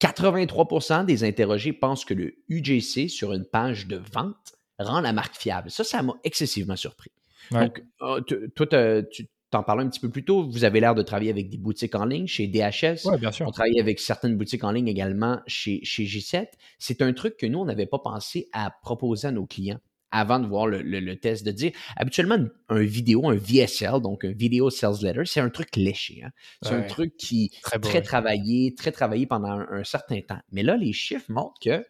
[0.00, 5.36] 83% des interrogés pensent que le UGC sur une page de vente rend la marque
[5.36, 5.70] fiable.
[5.70, 7.12] Ça, ça m'a excessivement surpris.
[7.50, 8.20] Donc, euh,
[8.54, 11.50] toi, tu t'en parlais un petit peu plus tôt, vous avez l'air de travailler avec
[11.50, 13.04] des boutiques en ligne chez DHS.
[13.04, 13.46] Oui, bien sûr.
[13.46, 16.46] On travaille avec certaines boutiques en ligne également chez, chez G7.
[16.78, 19.78] C'est un truc que nous, on n'avait pas pensé à proposer à nos clients
[20.10, 22.36] avant de voir le, test, de dire, habituellement,
[22.68, 26.22] un vidéo, un VSL, donc un Video Sales Letter, c'est un truc léché.
[26.22, 26.30] Hein.
[26.60, 30.40] C'est un truc qui est très, travaillé, très travaillé pendant un, certain temps.
[30.50, 31.84] Mais là, les chiffres montrent que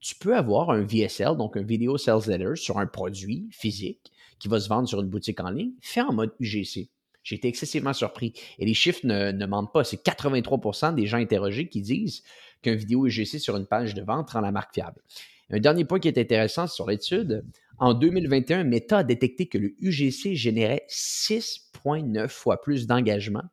[0.00, 4.48] tu peux avoir un VSL, donc un Video Sales Letter, sur un produit physique qui
[4.48, 6.90] va se vendre sur une boutique en ligne, fait en mode UGC.
[7.22, 8.32] J'ai été excessivement surpris.
[8.58, 9.84] Et les chiffres ne, mentent pas.
[9.84, 12.22] C'est 83% des gens interrogés qui disent
[12.62, 15.02] qu'un vidéo UGC sur une page de vente rend la marque fiable.
[15.50, 17.44] Un dernier point qui est intéressant sur l'étude,
[17.78, 23.44] en 2021, Meta a détecté que le UGC générait 6,9 fois plus d'engagement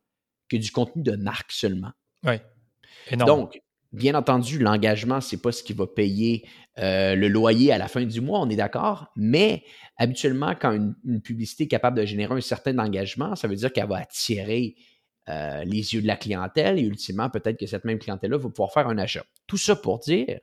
[0.49, 1.91] que du contenu de marque seulement.
[2.23, 2.35] Oui.
[3.11, 3.27] Énorme.
[3.27, 3.61] Donc,
[3.95, 6.45] Bien entendu, l'engagement, ce n'est pas ce qui va payer
[6.79, 9.63] euh, le loyer à la fin du mois, on est d'accord, mais
[9.95, 13.87] habituellement, quand une, publicité est capable de générer un certain engagement, ça veut dire qu'elle
[13.87, 14.75] va attirer
[15.29, 18.73] euh, les yeux de la clientèle et ultimement, peut-être que cette même clientèle-là va pouvoir
[18.73, 19.23] faire un achat.
[19.47, 20.39] Tout ça pour dire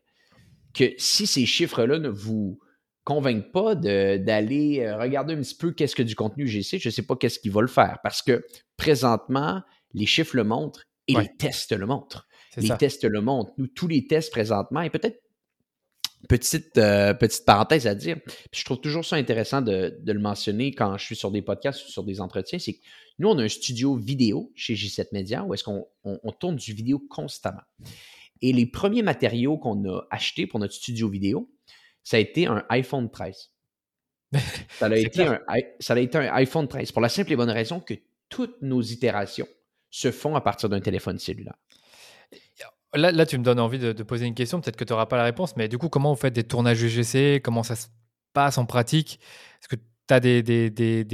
[0.73, 2.59] que si ces chiffres-là ne vous
[3.05, 6.93] convainquent pas d'aller euh, regarder un petit peu qu'est-ce que du contenu GC, je ne
[6.93, 8.43] sais pas qu'est-ce qui va le faire parce que
[8.79, 9.61] présentement,
[9.93, 12.27] les chiffres le montrent et les tests le montrent.
[12.57, 13.53] Les tests le montrent.
[13.59, 15.23] Nous, tous les tests présentement, et peut-être
[16.29, 18.19] petite, euh, petite parenthèse à dire,
[18.53, 21.91] je trouve toujours ça intéressant de, le mentionner quand je suis sur des podcasts ou
[21.91, 22.81] sur des entretiens, c'est que
[23.19, 26.99] nous, on a un studio vidéo chez J7 Media où est-ce qu'on tourne du vidéo
[27.11, 27.63] constamment.
[28.41, 31.51] Et les premiers matériaux qu'on a achetés pour notre studio vidéo,
[32.03, 33.51] ça a été un iPhone 13.
[34.79, 35.41] Ça a, été un,
[35.79, 37.93] ça a été un iPhone 13 pour la simple et bonne raison que
[38.31, 39.47] toutes nos itérations
[39.91, 41.59] se font à partir d'un téléphone cellulaire.
[42.95, 44.61] Là, tu me donnes envie de, poser une question.
[44.61, 46.83] Peut-être que tu n'auras pas la réponse, mais du coup, comment vous faites des tournages
[46.83, 47.87] UGC Comment ça se
[48.35, 49.19] passe en pratique?
[49.61, 49.77] Est-ce que
[50.09, 50.43] tu as des,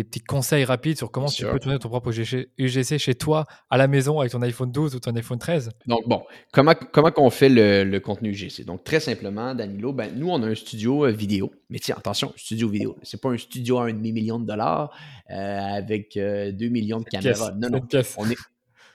[0.05, 3.87] petits conseils rapides sur comment tu peux tourner ton propre UGC chez toi, à la
[3.87, 7.49] maison, avec ton iPhone 12 ou ton iPhone 13 Donc, bon, comment, comment on fait
[7.49, 11.53] le, contenu UGC Donc, très simplement, Danilo, ben, nous, on a un studio euh, vidéo.
[11.71, 12.97] Mais tiens, attention, studio vidéo.
[13.03, 14.91] C'est pas un studio à un demi-million de dollars
[15.31, 17.53] euh, avec 2 euh, millions de caméras.
[17.53, 17.87] non, non.
[18.16, 18.37] On est,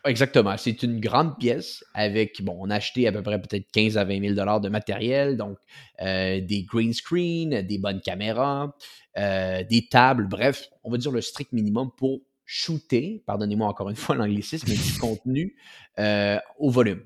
[0.06, 0.58] Exactement.
[0.58, 4.04] C'est une grande pièce avec, bon, on a acheté à peu près peut-être 15 à
[4.04, 5.58] 20 000 dollars de matériel, donc
[6.02, 8.76] euh, des green screen, des bonnes caméras,
[9.18, 13.96] euh, des tables, bref, on va dire le strict minimum pour shooter, pardonnez-moi encore une
[13.96, 15.56] fois l'anglicisme, mais du contenu
[16.00, 17.06] euh, au volume.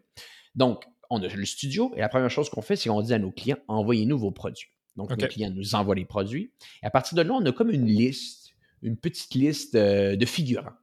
[0.55, 3.19] Donc, on a le studio et la première chose qu'on fait, c'est qu'on dit à
[3.19, 4.69] nos clients, envoyez-nous vos produits.
[4.95, 6.51] Donc, nos clients nous envoient les produits.
[6.81, 10.73] Et à partir de là, on a comme une liste, une petite liste de figurants.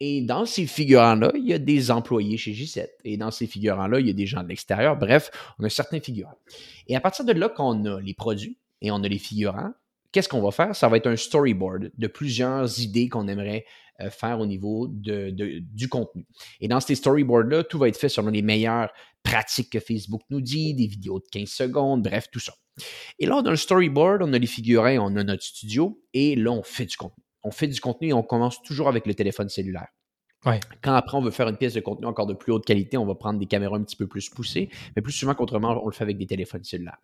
[0.00, 2.86] Et dans ces figurants-là, il y a des employés chez J7.
[3.04, 4.96] Et dans ces figurants-là, il y a des gens de l'extérieur.
[4.96, 6.38] Bref, on a certains figurants.
[6.86, 9.72] Et à partir de là qu'on a les produits et on a les figurants,
[10.12, 10.76] qu'est-ce qu'on va faire?
[10.76, 13.64] Ça va être un storyboard de plusieurs idées qu'on aimerait
[14.02, 16.26] euh, faire au niveau de, du contenu.
[16.60, 18.90] Et dans ces storyboards-là, tout va être fait selon les meilleures
[19.22, 22.52] pratiques que Facebook nous dit, des vidéos de 15 secondes, bref, tout ça.
[23.18, 26.50] Et là, dans le storyboard, on a les figurants, on a notre studio, et là,
[26.52, 29.48] on fait du contenu on fait du contenu et on commence toujours avec le téléphone
[29.48, 29.88] cellulaire.
[30.82, 33.06] Quand après on veut faire une pièce de contenu encore de plus haute qualité, on
[33.06, 35.92] va prendre des caméras un petit peu plus poussées, mais plus souvent qu'autrement, on le
[35.92, 36.98] fait avec des téléphones cellulaires.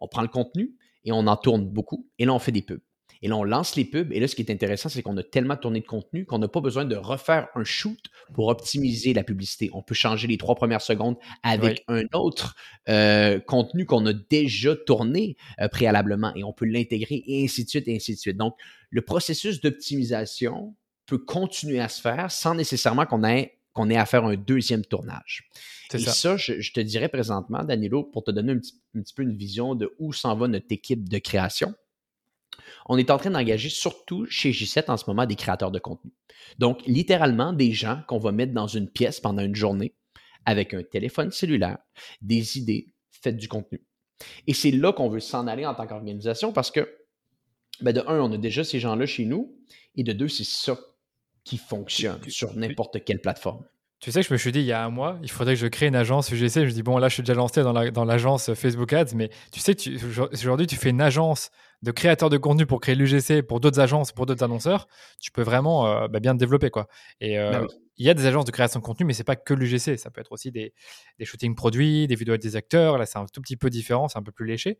[0.00, 2.80] On prend le contenu et on en tourne beaucoup, et là on fait des pubs.
[3.22, 4.12] Et là, on lance les pubs.
[4.12, 6.48] Et là, ce qui est intéressant, c'est qu'on a tellement tourné de contenu qu'on n'a
[6.48, 7.98] pas besoin de refaire un shoot
[8.34, 9.70] pour optimiser la publicité.
[9.72, 12.54] On peut changer les trois premières secondes avec un autre
[12.88, 17.68] euh, contenu qu'on a déjà tourné euh, préalablement et on peut l'intégrer et ainsi de
[17.68, 18.36] suite et ainsi de suite.
[18.36, 18.54] Donc,
[18.90, 20.74] le processus d'optimisation
[21.06, 24.84] peut continuer à se faire sans nécessairement qu'on ait, qu'on ait à faire un deuxième
[24.84, 25.48] tournage.
[25.94, 29.22] Et ça, je, te dirais présentement, Danilo, pour te donner un petit, un petit peu
[29.22, 31.74] une vision de où s'en va notre équipe de création
[32.86, 36.12] on est en train d'engager surtout chez G7 en ce moment des créateurs de contenu.
[36.58, 39.94] Donc, littéralement, des gens qu'on va mettre dans une pièce pendant une journée
[40.44, 41.78] avec un téléphone cellulaire,
[42.22, 43.84] des idées, faites du contenu.
[44.46, 46.96] Et c'est là qu'on veut s'en aller en tant qu'organisation parce que,
[47.80, 49.56] ben de un, on a déjà ces gens-là chez nous,
[49.94, 50.78] et de deux, c'est ça
[51.44, 53.64] qui fonctionne sur n'importe quelle plateforme.
[54.00, 55.60] Tu sais que je me suis dit il y a un mois, il faudrait que
[55.60, 56.60] je crée une agence UGC.
[56.60, 59.58] Je me dis, bon, là, je suis déjà lancé dans l'agence Facebook Ads, mais tu
[59.58, 59.74] sais,
[60.32, 61.50] aujourd'hui, tu fais une agence
[61.82, 64.88] de créateurs de contenu pour créer l'UGC pour d'autres agences, pour d'autres annonceurs.
[65.20, 66.70] Tu peux vraiment euh, bah, bien te développer.
[66.70, 66.88] Quoi.
[67.20, 67.66] Et euh, bah
[68.00, 69.98] il y a des agences de création de contenu, mais c'est pas que l'UGC.
[69.98, 70.72] Ça peut être aussi des,
[71.18, 72.96] des shootings produits, des vidéos avec des acteurs.
[72.96, 74.78] Là, c'est un tout petit peu différent, c'est un peu plus léché.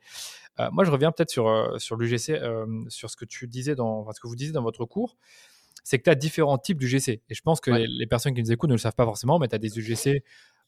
[0.60, 2.40] Euh, moi, je reviens peut-être sur, sur l'UGC,
[2.86, 5.16] sur ce que tu disais dans, enfin, ce que vous disiez dans votre cours
[5.84, 7.08] c'est que tu as différents types d'UGC.
[7.08, 9.48] Et je pense que les, personnes qui nous écoutent ne le savent pas forcément, mais
[9.48, 10.22] tu as des UGC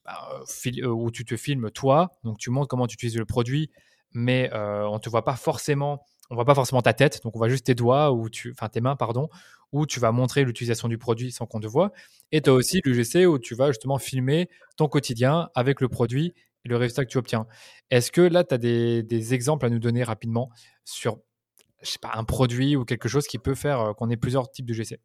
[0.05, 3.71] bah, euh, où tu te filmes toi, donc tu montres comment tu utilises le produit,
[4.13, 7.39] mais euh, on te voit pas forcément, on voit pas forcément ta tête, donc on
[7.39, 9.29] voit juste tes doigts ou tu, enfin tes mains, pardon,
[9.73, 11.93] où tu vas montrer l'utilisation du produit sans qu'on te voit.
[12.33, 16.35] Et tu as aussi l'UGC où tu vas justement filmer ton quotidien avec le produit
[16.65, 17.47] et le résultat que tu obtiens.
[17.91, 20.51] Est-ce que là, tu as des, des, exemples à nous donner rapidement
[20.85, 21.19] sur
[21.83, 24.51] je sais pas, un produit ou quelque chose qui peut faire euh, qu'on ait plusieurs
[24.51, 24.99] types de GC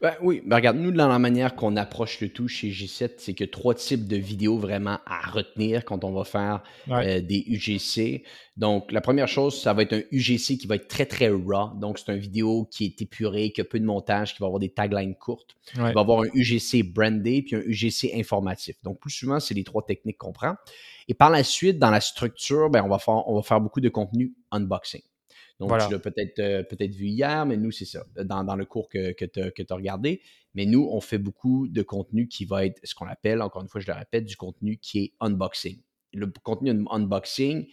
[0.00, 3.34] ben oui, ben regarde, nous, dans la manière qu'on approche le tout chez G7, c'est
[3.34, 8.24] que trois types de vidéos vraiment à retenir quand on va faire euh, des UGC.
[8.56, 11.70] Donc, la première chose, ça va être un UGC qui va être très, très raw.
[11.76, 14.60] Donc, c'est une vidéo qui est épurée, qui a peu de montage, qui va avoir
[14.60, 15.56] des taglines courtes.
[15.74, 18.76] Il va avoir un UGC brandé, puis un UGC informatif.
[18.82, 20.54] Donc, plus souvent, c'est les trois techniques qu'on prend.
[21.08, 23.80] Et par la suite, dans la structure, ben, on, va faire, on va faire beaucoup
[23.80, 25.02] de contenu unboxing.
[25.58, 28.88] Donc, tu l'as peut-être euh, peut vu hier, mais nous, c'est ça, dans, le cours
[28.88, 30.20] que, que tu as, regardé.
[30.54, 33.68] Mais nous, on fait beaucoup de contenu qui va être ce qu'on appelle, encore une
[33.68, 35.80] fois, je le répète, du contenu qui est unboxing.
[36.12, 37.66] Le contenu unboxing,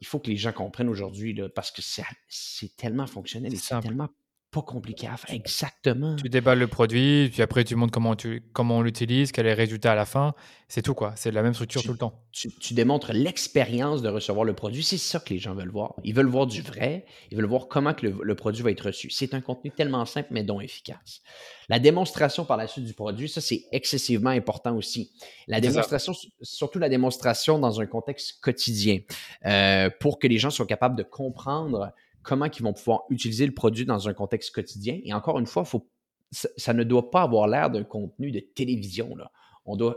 [0.00, 4.08] il faut que les gens comprennent aujourd'hui, parce que c'est tellement fonctionnel et c'est tellement
[4.54, 5.34] pas compliqué à faire.
[5.34, 6.14] Exactement.
[6.14, 9.50] Tu déballes le produit, puis après tu montres comment, tu, comment on l'utilise, quel est
[9.50, 10.34] le résultat à la fin.
[10.68, 11.12] C'est tout, quoi.
[11.16, 12.24] C'est la même structure tout le temps.
[12.32, 14.82] Tu, démontres l'expérience de recevoir le produit.
[14.82, 15.94] C'est ça que les gens veulent voir.
[16.04, 17.04] Ils veulent voir du vrai.
[17.30, 19.10] Ils veulent voir comment que le, produit va être reçu.
[19.10, 21.20] C'est un contenu tellement simple, mais dont efficace.
[21.68, 25.12] La démonstration par la suite du produit, ça, c'est excessivement important aussi.
[25.48, 29.00] La démonstration, surtout la démonstration dans un contexte quotidien,
[29.46, 31.92] euh, pour que les gens soient capables de comprendre
[32.24, 34.98] comment ils vont pouvoir utiliser le produit dans un contexte quotidien.
[35.04, 35.88] Et encore une fois, faut,
[36.32, 39.14] ça, ne doit pas avoir l'air d'un contenu de télévision.
[39.14, 39.30] Là.
[39.66, 39.96] On doit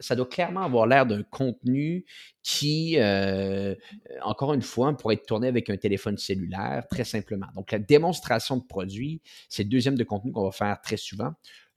[0.00, 2.06] ça doit clairement avoir l'air d'un contenu
[2.42, 3.74] qui, euh,
[4.22, 7.48] encore une fois, pourrait être tourné avec un téléphone cellulaire, très simplement.
[7.54, 11.32] Donc, la démonstration de produit, c'est le deuxième de contenu qu'on va faire très souvent.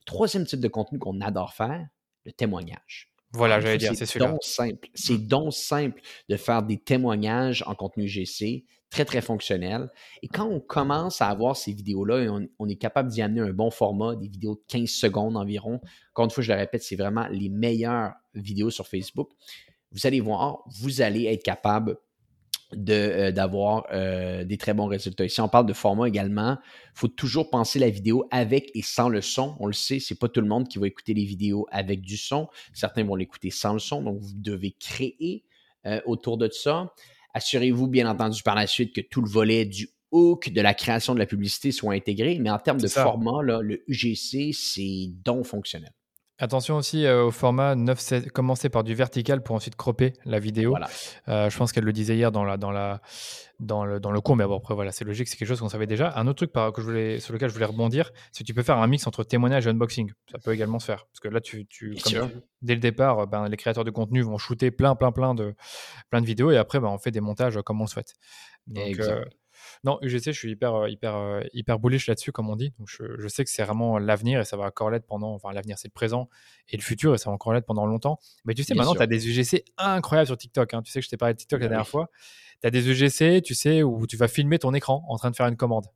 [0.06, 1.86] Troisième type de contenu qu'on adore faire,
[2.24, 3.10] le témoignage.
[3.32, 4.36] Voilà, j'allais dire, c'est celui-là.
[4.40, 4.88] simple.
[4.94, 8.64] C'est donc simple de faire des témoignages en contenu GC
[9.04, 9.88] très, fonctionnel.
[10.22, 13.70] Et quand on commence à avoir ces vidéos-là, on, est capable d'y amener un bon
[13.70, 15.80] format, des vidéos de 15 secondes environ.
[16.12, 19.30] Encore une fois, je le répète, c'est vraiment les meilleures vidéos sur Facebook.
[19.92, 21.96] Vous allez voir, vous allez être capable
[22.88, 25.24] euh, d'avoir euh, des très bons résultats.
[25.24, 26.58] Ici, on parle de format également.
[26.60, 29.54] Il faut toujours penser la vidéo avec et sans le son.
[29.60, 32.16] On le sait, c'est pas tout le monde qui va écouter les vidéos avec du
[32.16, 32.48] son.
[32.74, 34.02] Certains vont l'écouter sans le son.
[34.02, 35.44] Donc, vous devez créer
[35.86, 36.92] euh, autour de ça.
[37.36, 41.12] Assurez-vous, bien entendu, par la suite que tout le volet du hook de la création
[41.12, 42.38] de la publicité soit intégré.
[42.38, 45.92] Mais en termes de format, le UGC, c'est donc fonctionnel.
[46.38, 50.70] Attention aussi euh, au format 9 commencer par du vertical pour ensuite cropper la vidéo.
[50.70, 50.88] Voilà.
[51.28, 53.00] Euh, je pense qu'elle le disait hier dans, la, dans, la,
[53.58, 55.70] dans, le, dans le cours, mais bon, après, voilà, c'est logique, c'est quelque chose qu'on
[55.70, 56.12] savait déjà.
[56.14, 58.52] Un autre truc par, que je voulais, sur lequel je voulais rebondir, c'est que tu
[58.52, 60.12] peux faire un mix entre témoignage et unboxing.
[60.30, 61.06] Ça peut également se faire.
[61.06, 61.96] Parce que là, tu, tu,
[62.60, 65.54] dès le départ, ben, les créateurs de contenu vont shooter plein, plein, plein de,
[66.10, 68.12] plein de vidéos et après, ben, on fait des montages comme on le souhaite.
[68.66, 69.24] Donc, euh,
[69.84, 72.72] non, UGC, je suis hyper, hyper, hyper bullish là-dessus, comme on dit.
[72.78, 75.34] Donc, je, sais que c'est vraiment l'avenir et ça va encore l'être pendant.
[75.34, 76.28] Enfin, l'avenir, c'est le présent
[76.68, 78.18] et le futur et ça va encore l'être pendant longtemps.
[78.44, 80.74] Mais tu sais, maintenant, tu as des UGC incroyables sur TikTok.
[80.74, 80.82] Hein.
[80.82, 82.10] Tu sais que je t'ai parlé de TikTok la bah dernière fois.
[82.60, 85.36] Tu as des UGC, tu sais, où tu vas filmer ton écran en train de
[85.36, 85.86] faire une commande.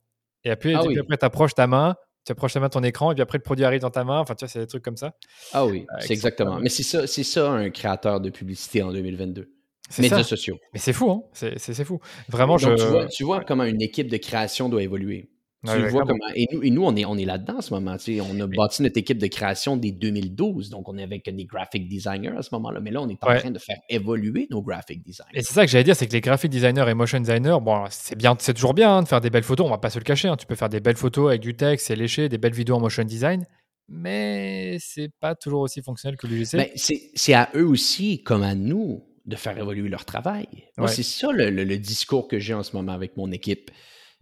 [0.43, 3.11] Et après, ah après tu approches ta main, tu approches ta main de ton écran
[3.11, 4.19] et puis après, le produit arrive dans ta main.
[4.19, 5.15] Enfin, tu vois, c'est des trucs comme ça.
[5.53, 6.59] Ah oui, euh, c'est exactement.
[6.59, 9.51] Mais c'est ça, c'est ça un créateur de publicité en 2022.
[9.99, 10.57] Médias sociaux.
[10.73, 11.23] Mais c'est fou, hein?
[11.33, 11.99] C'est fou.
[12.29, 12.75] Vraiment, je...
[12.75, 15.29] tu, vois, tu vois comment une équipe de création doit évoluer.
[15.63, 16.17] Tu vois comment.
[16.33, 17.95] Et nous, et nous on est, on est là-dedans en ce moment.
[18.29, 20.69] On a bâti notre équipe de création dès 2012.
[20.71, 22.79] Donc, on est avec des graphic designers à ce moment-là.
[22.79, 25.29] Mais là, on est en train de faire évoluer nos graphic designers.
[25.35, 27.85] Et c'est ça que j'allais dire c'est que les graphic designers et motion designers, bon,
[27.89, 29.67] c'est bien, c'est toujours bien hein, de faire des belles photos.
[29.67, 30.29] On va pas se le cacher.
[30.29, 30.37] Hein.
[30.37, 32.79] Tu peux faire des belles photos avec du texte, c'est léché, des belles vidéos en
[32.79, 33.45] motion design.
[33.87, 36.53] Mais c'est pas toujours aussi fonctionnel que l'UGC.
[36.53, 40.47] Ben, c'est à eux aussi, comme à nous, de faire évoluer leur travail.
[40.77, 43.71] Moi, c'est ça le discours que j'ai en ce moment avec mon équipe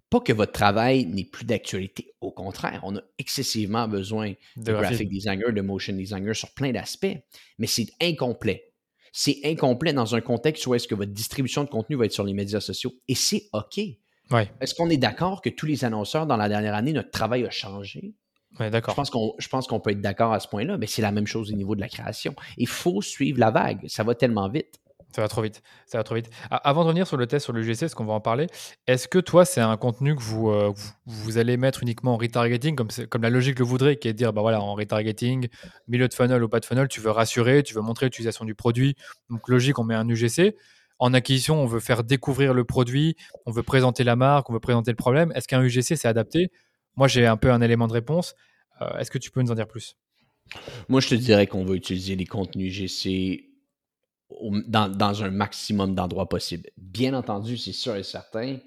[0.10, 2.14] pas que votre travail n'est plus d'actualité.
[2.20, 7.18] Au contraire, on a excessivement besoin de, graphic designer, de motion designer sur plein d'aspects,
[7.60, 8.74] mais c'est incomplet.
[9.12, 12.24] C'est incomplet dans un contexte où est-ce que votre distribution de contenu va être sur
[12.24, 12.94] les médias sociaux.
[13.08, 13.78] Et c'est OK.
[13.78, 17.50] Est-ce qu'on est, d'accord que tous les annonceurs, dans la dernière année, notre travail a
[17.50, 18.14] changé?
[18.60, 18.70] Ouais.
[18.72, 21.56] Je pense qu'on peut être d'accord à ce point-là, mais c'est la même chose au
[21.56, 22.36] niveau de la création.
[22.58, 23.88] Il faut suivre la vague.
[23.88, 24.80] Ça va tellement vite.
[25.12, 25.64] Ça va trop vite.
[25.88, 26.30] Ça va trop vite.
[26.52, 28.48] avant de revenir sur le test sur le GC, ce qu'on va en parler,
[28.86, 30.72] est-ce que toi, c'est un contenu que vous, euh,
[31.06, 34.34] vous, allez mettre uniquement en retargeting, comme, la logique le voudrait, qui est de dire,
[34.34, 35.48] bah voilà, en retargeting,
[35.88, 38.54] milieu de funnel ou pas de funnel, tu veux rassurer, tu veux montrer l'utilisation du
[38.54, 38.96] produit.
[39.30, 40.56] Donc, logique, on met un UGC.
[41.00, 44.60] En acquisition, on veut faire découvrir le produit, on veut présenter la marque, on veut
[44.60, 45.32] présenter le problème.
[45.34, 46.52] Est-ce qu'un UGC, c'est adapté?
[46.98, 48.36] Moi, j'ai un peu un élément de réponse.
[48.82, 49.96] Euh, est-ce que tu peux nous en dire plus?
[50.88, 53.49] Moi, je te dirais qu'on va utiliser les contenus GC
[54.68, 56.70] dans, un maximum d'endroits possibles.
[56.78, 58.58] Bien entendu, c'est sûr et certain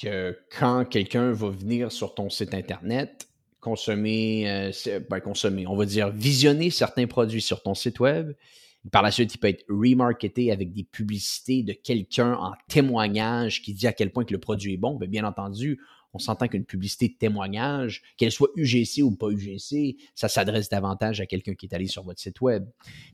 [0.00, 3.28] que quand quelqu'un va venir sur ton site Internet,
[3.60, 8.32] consommer, euh, ben, consommer, on va dire visionner certains produits sur ton site web,
[8.92, 13.74] par la suite, il peut être remarketé avec des publicités de quelqu'un en témoignage qui
[13.74, 14.96] dit à quel point le produit est bon.
[14.96, 15.80] Bien, bien entendu,
[16.14, 21.20] on s'entend qu'une publicité de témoignage, qu'elle soit UGC ou pas UGC, ça s'adresse davantage
[21.20, 22.66] à quelqu'un qui est allé sur votre site web.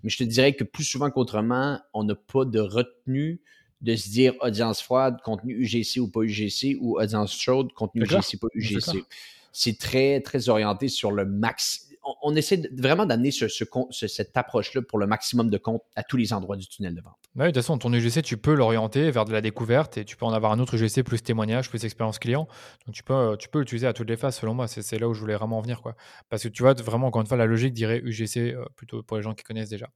[0.03, 3.41] Mais je te dirais que plus souvent qu'autrement, on n'a pas de retenue
[3.81, 8.39] de se dire audience froide, contenu UGC ou pas UGC, ou audience chaude, contenu UGC,
[8.41, 9.05] pas UGC.
[9.53, 11.89] C'est très, très orienté sur le max
[12.23, 16.33] on, essaie vraiment d'amener ce, cette approche-là pour le maximum de compte à tous les
[16.33, 17.17] endroits du tunnel de vente.
[17.35, 20.05] Bah oui, de toute façon, ton UGC, tu peux l'orienter vers de la découverte et
[20.05, 22.49] tu peux en avoir un autre UGC plus témoignage, plus expérience client.
[22.87, 24.69] Donc tu peux, tu peux l'utiliser à toutes les phases, selon moi.
[24.69, 25.83] C'est là où je voulais vraiment en venir.
[25.83, 25.97] Quoi.
[26.29, 29.17] Parce que tu vois, vraiment, encore une fois, la logique dirait UGC euh, plutôt pour
[29.17, 29.89] les gens qui connaissent déjà.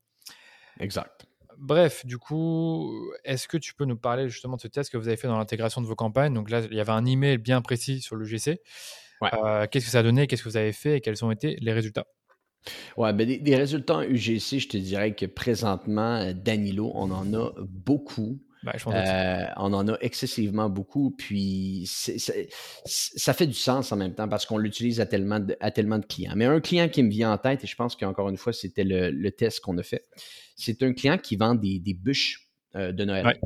[0.81, 1.27] Exact.
[1.59, 5.09] Bref, du coup, est-ce que tu peux nous parler justement de ce test que vous
[5.09, 6.33] avez fait dans l'intégration de vos campagnes?
[6.33, 8.61] Donc là, il y avait un email bien précis sur l'UGC.
[9.23, 11.57] Euh, qu'est-ce que ça a donné Qu'est-ce que vous avez fait Et quels ont été
[11.61, 12.07] les résultats?
[12.97, 17.51] Ouais, ben des, résultats UGC, je te dirais que présentement, euh, Danilo, on en a
[17.61, 18.41] beaucoup.
[18.65, 24.29] Ben, euh, on en a excessivement beaucoup, puis ça fait du sens en même temps
[24.29, 26.33] parce qu'on l'utilise à tellement, de, à tellement de clients.
[26.35, 28.83] Mais un client qui me vient en tête, et je pense qu'encore une fois, c'était
[28.85, 30.03] le, test qu'on a fait,
[30.57, 33.39] c'est un client qui vend des, bûches de Noël.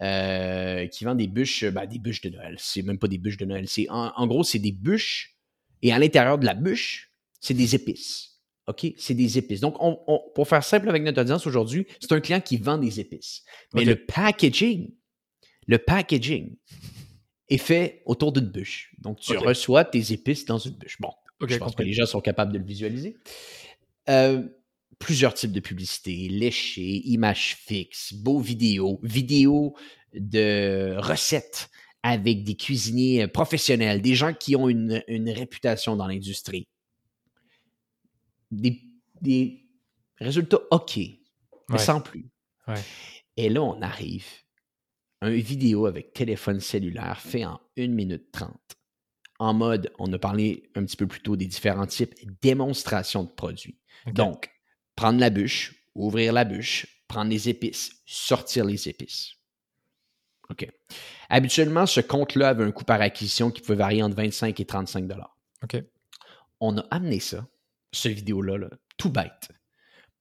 [0.00, 2.54] Euh, qui vend des bûches, ben, des bûches de Noël.
[2.58, 3.66] C'est même pas des bûches de Noël.
[3.66, 5.36] C'est en, gros, c'est des bûches
[5.82, 8.38] et à l'intérieur de la bûche, c'est des épices.
[8.68, 8.86] OK?
[8.96, 9.60] C'est des épices.
[9.60, 9.98] Donc, on,
[10.34, 13.42] pour faire simple avec notre audience aujourd'hui, c'est un client qui vend des épices.
[13.74, 14.94] Mais le packaging,
[15.66, 16.56] le packaging
[17.48, 18.94] est fait autour d'une bûche.
[18.98, 21.00] Donc, tu reçois tes épices dans une bûche.
[21.00, 21.10] Bon,
[21.44, 23.16] je pense que les gens sont capables de le visualiser.
[24.08, 24.42] Euh,
[24.98, 29.76] plusieurs types de publicités, léchées, images fixes, beaux vidéos, vidéos
[30.14, 31.70] de recettes
[32.02, 36.66] avec des cuisiniers professionnels, des gens qui ont une, réputation dans l'industrie.
[38.50, 39.64] Des,
[40.20, 40.98] résultats OK,
[41.68, 42.28] mais sans plus.
[43.36, 44.26] Et là, on arrive
[45.20, 48.56] à une vidéo avec téléphone cellulaire fait en 1 minute 30.
[49.40, 53.30] En mode, on a parlé un petit peu plus tôt des différents types démonstration de
[53.30, 53.78] produits.
[54.06, 54.50] Donc,
[54.98, 59.34] prendre la bûche, ouvrir la bûche, prendre les épices, sortir les épices.
[60.50, 60.68] OK.
[61.28, 65.06] Habituellement, ce compte-là avait un coût par acquisition qui pouvait varier entre 25 et 35
[65.06, 65.38] dollars.
[65.62, 65.80] OK.
[66.58, 67.46] On a amené ça,
[67.92, 69.50] ce vidéo-là, tout bête.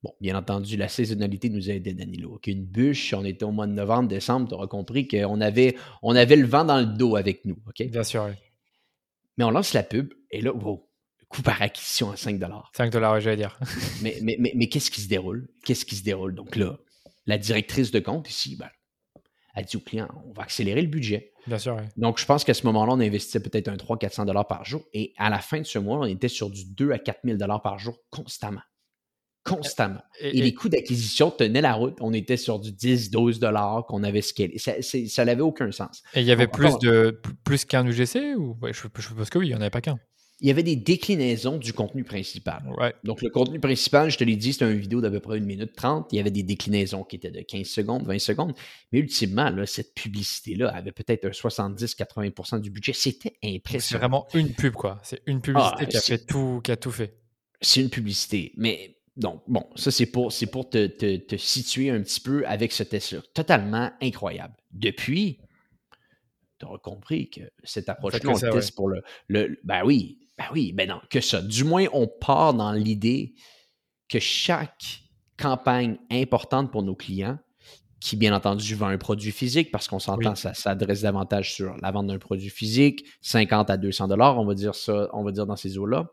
[0.03, 2.39] Bon, bien entendu, la saisonnalité nous a aidé, Danilo.
[2.45, 6.15] Une bûche, on était au mois de novembre, décembre, tu auras compris qu'on avait, on
[6.15, 7.57] avait le vent dans le dos avec nous.
[7.67, 7.83] OK?
[7.89, 8.35] Bien sûr, oui.
[9.39, 10.86] Mais on lance la pub et là, wow,
[11.29, 12.39] coût par acquisition à 5
[12.73, 13.59] 5 dollars, j'allais dire.
[14.01, 15.47] mais mais, mais, mais qu'est-ce qui se déroule?
[15.65, 16.33] Qu'est-ce qui se déroule?
[16.33, 16.77] Donc là,
[17.25, 18.69] la directrice de compte ici, ben,
[19.57, 21.33] elle dit au client, on va accélérer le budget.
[21.47, 21.83] Bien sûr, oui.
[21.97, 24.83] Donc, je pense qu'à ce moment-là, on investissait peut-être un 300-400 par jour.
[24.93, 27.37] Et à la fin de ce mois, on était sur du 2 à 4 000
[27.63, 28.61] par jour constamment.
[29.43, 30.01] Constamment.
[30.19, 31.97] Et, les coûts d'acquisition tenaient la route.
[32.01, 34.57] On était sur du 10-12 qu'on avait scalé.
[34.57, 36.03] Ça n'avait aucun sens.
[36.13, 38.57] Et il y avait plus de plus qu'un UGC ou?
[38.61, 39.97] Je, je, suppose que oui, il n'y en avait pas qu'un.
[40.39, 42.63] Il y avait des déclinaisons du contenu principal.
[43.03, 45.45] Donc, le contenu principal, je te l'ai dit, c'était une vidéo d'à peu près une
[45.45, 46.09] minute trente.
[46.11, 48.53] Il y avait des déclinaisons qui étaient de 15 secondes, 20 secondes.
[48.91, 52.93] Mais ultimement, là, cette publicité-là avait peut-être un 70-80% du budget.
[52.93, 53.81] C'était impressionnant.
[53.81, 54.99] C'est vraiment une pub, quoi.
[55.03, 57.17] C'est une publicité ah, qui, a fait tout, qui a tout fait.
[57.59, 58.53] C'est une publicité.
[58.57, 62.83] Mais donc, bon, ça, c'est pour, pour te, te, situer un petit peu avec ce
[62.83, 63.21] test-là.
[63.33, 64.53] Totalement incroyable.
[64.71, 65.39] Depuis,
[66.59, 69.59] tu auras compris que cette approche-là, on teste pour le, le.
[69.63, 71.41] Ben oui, ben oui, ben non, que ça.
[71.41, 73.33] Du moins, on part dans l'idée
[74.09, 75.01] que chaque
[75.37, 77.39] campagne importante pour nos clients,
[77.99, 81.91] qui bien entendu vend un produit physique, parce qu'on s'entend, ça s'adresse davantage sur la
[81.91, 85.47] vente d'un produit physique, 50 à 200 dollars, on va dire ça, on va dire
[85.47, 86.11] dans ces eaux-là,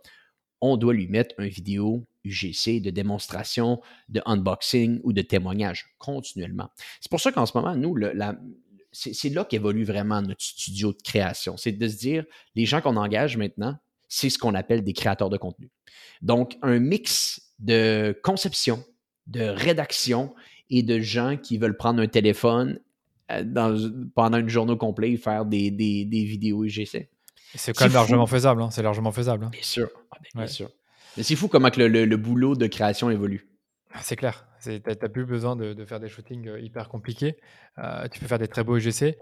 [0.62, 6.70] on doit lui mettre une vidéo UGC de démonstration, de unboxing ou de témoignage continuellement.
[7.00, 7.94] C'est pour ça qu'en ce moment, nous,
[8.92, 11.58] c'est là qu'évolue vraiment notre studio de création.
[11.58, 13.76] C'est de se dire, les gens qu'on engage maintenant,
[14.14, 15.70] c'est ce qu'on appelle des créateurs de contenu.
[16.22, 18.84] Donc, un mix de conception,
[19.26, 20.34] de rédaction
[20.70, 22.78] et de gens qui veulent prendre un téléphone
[23.32, 27.08] euh, pendant une journée complète et faire des, vidéos UGC.
[27.56, 28.62] C'est quand même largement faisable.
[28.62, 28.70] Hein.
[28.70, 29.46] C'est largement faisable.
[29.46, 29.50] Hein.
[29.50, 29.90] Bien sûr.
[30.12, 30.70] Ah, ben, bien sûr.
[31.16, 33.48] Mais c'est fou comment que le, boulot de création évolue.
[33.92, 34.46] Ah, c'est clair.
[34.62, 37.36] Tu n'as plus besoin de, faire des shootings euh, hyper compliqués.
[37.78, 39.16] Euh, tu peux faire des très beaux UGC.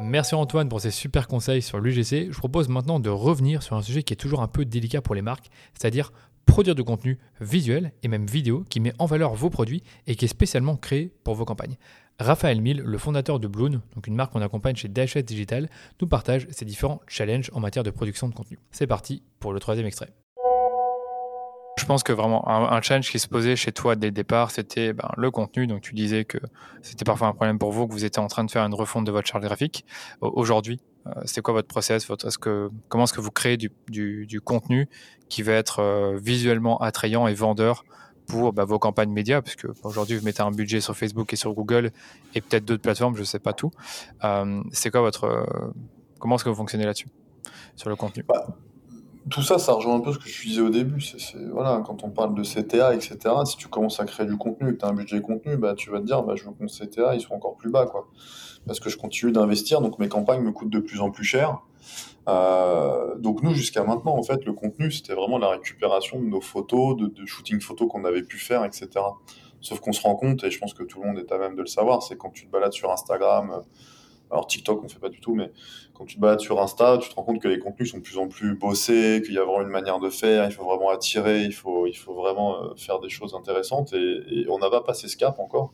[0.00, 2.32] Merci Antoine pour ces super conseils sur l'UGC.
[2.32, 5.14] Je propose maintenant de revenir sur un sujet qui est toujours un peu délicat pour
[5.14, 6.12] les marques, c'est-à-dire
[6.46, 10.24] produire du contenu visuel et même vidéo qui met en valeur vos produits et qui
[10.24, 11.76] est spécialement créé pour vos campagnes.
[12.18, 15.70] Raphaël Mille, le fondateur de Bloon, donc une marque qu'on accompagne chez DHS Digital,
[16.00, 18.58] nous partage ses différents challenges en matière de production de contenu.
[18.72, 20.12] C'est parti pour le troisième extrait.
[21.84, 24.94] Je pense que vraiment un, challenge qui se posait chez toi dès le départ, c'était
[24.94, 25.66] ben, le contenu.
[25.66, 26.38] Donc tu disais que
[26.80, 29.04] c'était parfois un problème pour vous, que vous étiez en train de faire une refonte
[29.04, 29.84] de votre charte graphique.
[30.22, 32.06] Aujourd'hui, euh, c'est quoi votre process?
[32.88, 34.88] Comment est-ce que vous créez du, contenu
[35.28, 37.84] qui va être euh, visuellement attrayant et vendeur
[38.26, 41.52] pour bah, vos campagnes médias, puisque aujourd'hui vous mettez un budget sur Facebook et sur
[41.52, 41.92] Google
[42.34, 43.72] et peut-être d'autres plateformes, je ne sais pas tout.
[44.24, 45.46] Euh, c'est quoi votre
[46.18, 47.08] comment est-ce que vous fonctionnez là-dessus
[47.76, 48.22] sur le contenu?
[48.26, 48.56] Bah,
[49.30, 51.00] tout ça, ça rejoint un peu ce que je disais au début.
[51.00, 54.70] C'est, voilà, quand on parle de CTA, etc., si tu commences à créer du contenu
[54.70, 56.52] et que tu as un budget contenu, bah, tu vas te dire bah, je veux
[56.52, 57.86] que mon CTA il soit encore plus bas.
[57.86, 58.08] Quoi.
[58.66, 61.58] Parce que je continue d'investir, donc mes campagnes me coûtent de plus en plus cher.
[62.28, 66.40] Euh, donc nous, jusqu'à maintenant, en fait, le contenu, c'était vraiment la récupération de nos
[66.40, 68.88] photos, de, de shooting photos qu'on avait pu faire, etc.
[69.60, 71.56] Sauf qu'on se rend compte, et je pense que tout le monde est à même
[71.56, 73.62] de le savoir, c'est quand tu te balades sur Instagram,
[74.34, 75.52] alors TikTok, on fait pas du tout, mais
[75.94, 78.02] quand tu te balades sur Insta, tu te rends compte que les contenus sont de
[78.02, 80.90] plus en plus bossés, qu'il y a vraiment une manière de faire, il faut vraiment
[80.90, 84.80] attirer, il faut, il faut vraiment euh, faire des choses intéressantes et, on n'a pas
[84.80, 85.72] passé ce cap encore.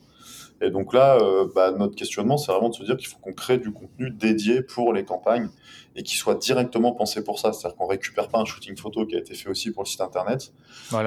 [0.61, 3.33] Et donc là, euh, bah, notre questionnement, c'est vraiment de se dire qu'il faut qu'on
[3.33, 5.49] crée du contenu dédié pour les campagnes
[5.95, 7.51] et qui soit directement pensé pour ça.
[7.51, 10.01] C'est-à-dire qu'on récupère pas un shooting photo qui a été fait aussi pour le site
[10.01, 10.53] internet,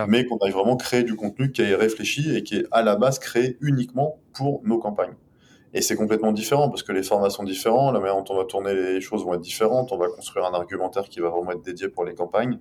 [0.09, 2.97] mais qu'on aille vraiment créer du contenu qui est réfléchi et qui est à la
[2.97, 5.15] base créé uniquement pour nos campagnes.
[5.77, 8.45] Et c'est complètement différent parce que les formats sont différents, la manière dont on va
[8.45, 11.63] tourner les choses vont être différentes, on va construire un argumentaire qui va vraiment être
[11.63, 12.61] dédié pour les campagnes.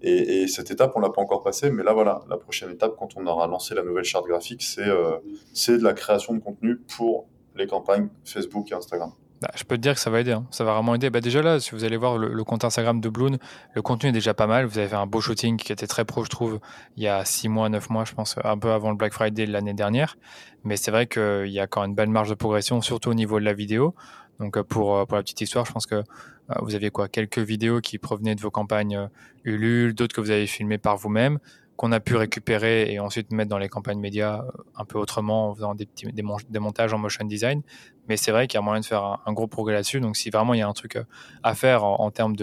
[0.00, 3.16] Et, cette étape, on l'a pas encore passée, mais là voilà, la prochaine étape, quand
[3.16, 7.26] on aura lancé la nouvelle charte graphique, c'est euh, de la création de contenu pour
[7.56, 9.10] les campagnes Facebook et Instagram.
[9.42, 10.46] Bah, je peux te dire que ça va aider, hein.
[10.50, 11.10] ça va vraiment aider.
[11.10, 13.38] Bah, déjà là, si vous allez voir le, compte Instagram de Bloon,
[13.74, 14.64] le contenu est déjà pas mal.
[14.64, 16.58] Vous avez fait un beau shooting qui était très pro, je trouve,
[16.96, 19.44] il y a 6 mois, 9 mois, je pense, un peu avant le Black Friday
[19.44, 20.16] l'année dernière.
[20.64, 23.14] Mais c'est vrai qu'il y a quand même une belle marge de progression, surtout au
[23.14, 23.94] niveau de la vidéo.
[24.40, 27.08] Donc euh, pour, euh, pour la petite histoire, je pense que euh, vous aviez quoi
[27.08, 29.08] Quelques vidéos qui provenaient de vos campagnes
[29.44, 31.38] Ulule, d'autres que vous avez filmées par vous-même
[31.76, 35.50] qu'on a pu récupérer et ensuite mettre dans les campagnes médias euh, un peu autrement
[35.50, 37.62] en faisant des petits des, montages en motion design.
[38.08, 40.00] Mais c'est vrai qu'il y a moyen de faire un, gros progrès là-dessus.
[40.00, 41.04] Donc si vraiment il y a un truc euh,
[41.42, 42.34] à faire en, termes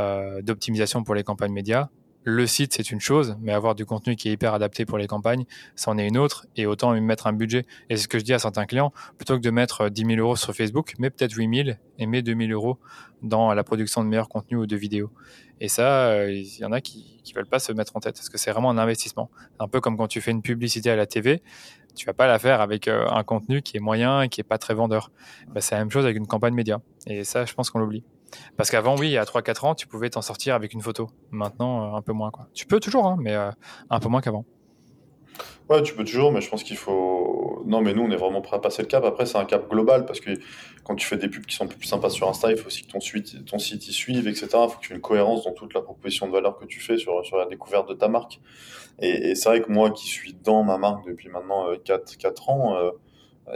[0.00, 1.88] euh, d'optimisation pour les campagnes médias,
[2.24, 5.06] le site, c'est une chose, mais avoir du contenu qui est hyper adapté pour les
[5.06, 5.44] campagnes,
[5.76, 7.66] c'en est une autre, et autant mettre un budget.
[7.90, 10.18] Et c'est ce que je dis à certains clients, plutôt que de mettre 10 000
[10.18, 12.78] euros sur Facebook, mets peut-être 8 000 et mets 2 000 euros
[13.22, 15.10] dans la production de meilleurs contenus ou de vidéos.
[15.60, 18.14] Et ça, euh, il y en a qui ne veulent pas se mettre en tête,
[18.14, 19.30] parce que c'est vraiment un investissement.
[19.58, 21.42] Un peu comme quand tu fais une publicité à la TV,
[21.94, 24.44] tu vas pas la faire avec euh, un contenu qui est moyen et qui est
[24.44, 25.10] pas très vendeur.
[25.48, 26.80] Bah, c'est la même chose avec une campagne média.
[27.06, 28.02] Et ça, je pense qu'on l'oublie.
[28.56, 31.10] Parce qu'avant, oui, il y a 3-4 ans, tu pouvais t'en sortir avec une photo.
[31.30, 32.30] Maintenant, euh, un peu moins.
[32.30, 32.48] Quoi.
[32.54, 33.50] Tu peux toujours, hein, mais euh,
[33.90, 34.44] un peu moins qu'avant.
[35.68, 37.62] Ouais, tu peux toujours, mais je pense qu'il faut.
[37.66, 39.04] Non, mais nous, on est vraiment prêt à passer le cap.
[39.04, 40.30] Après, c'est un cap global parce que
[40.84, 42.92] quand tu fais des pubs qui sont plus sympas sur Insta, il faut aussi que
[42.92, 44.48] ton, suite, ton site y suive, etc.
[44.52, 46.80] Il faut que tu aies une cohérence dans toute la proposition de valeur que tu
[46.80, 48.40] fais sur, sur la découverte de ta marque.
[49.00, 52.50] Et, c'est vrai que moi qui suis dans ma marque depuis maintenant 4, euh, 4
[52.50, 52.76] ans,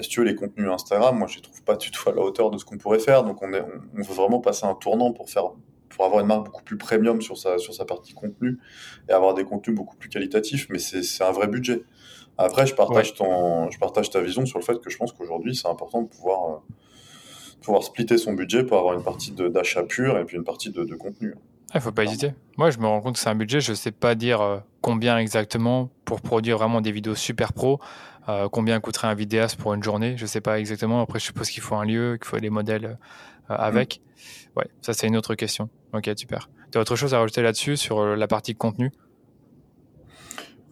[0.00, 2.20] si tu veux, les contenus Instagram, moi, je les trouve pas du tout à la
[2.20, 3.24] hauteur de ce qu'on pourrait faire.
[3.24, 5.50] Donc, on, est, on, veut vraiment passer un tournant pour faire
[5.88, 8.58] pour avoir une marque beaucoup plus premium sur sa, sur sa partie contenu
[9.08, 11.82] et avoir des contenus beaucoup plus qualitatifs, mais c'est un vrai budget.
[12.36, 15.56] Après, je partage, ton, je partage ta vision sur le fait que je pense qu'aujourd'hui,
[15.56, 16.56] c'est important de pouvoir, euh,
[17.60, 20.94] pouvoir splitter son budget pour avoir une partie d'achat pur et puis une partie de,
[20.94, 21.34] contenu.
[21.74, 22.32] Il ne faut pas hésiter.
[22.56, 23.60] Moi, je me rends compte que c'est un budget.
[23.60, 27.80] Je ne sais pas dire euh, combien exactement pour produire vraiment des vidéos super pro.
[28.28, 31.00] Euh, combien coûterait un vidéaste pour une journée Je ne sais pas exactement.
[31.02, 32.98] Après, je suppose qu'il faut un lieu, qu'il faut des modèles
[33.48, 34.00] avec.
[34.00, 34.58] Mm.
[34.58, 35.68] Ouais, ça, c'est une autre question.
[35.92, 36.48] Ok, super.
[36.72, 38.90] Tu as autre chose à rajouter là-dessus sur la partie contenu?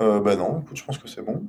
[0.02, 1.42] Euh, bah non, je pense que c'est bon.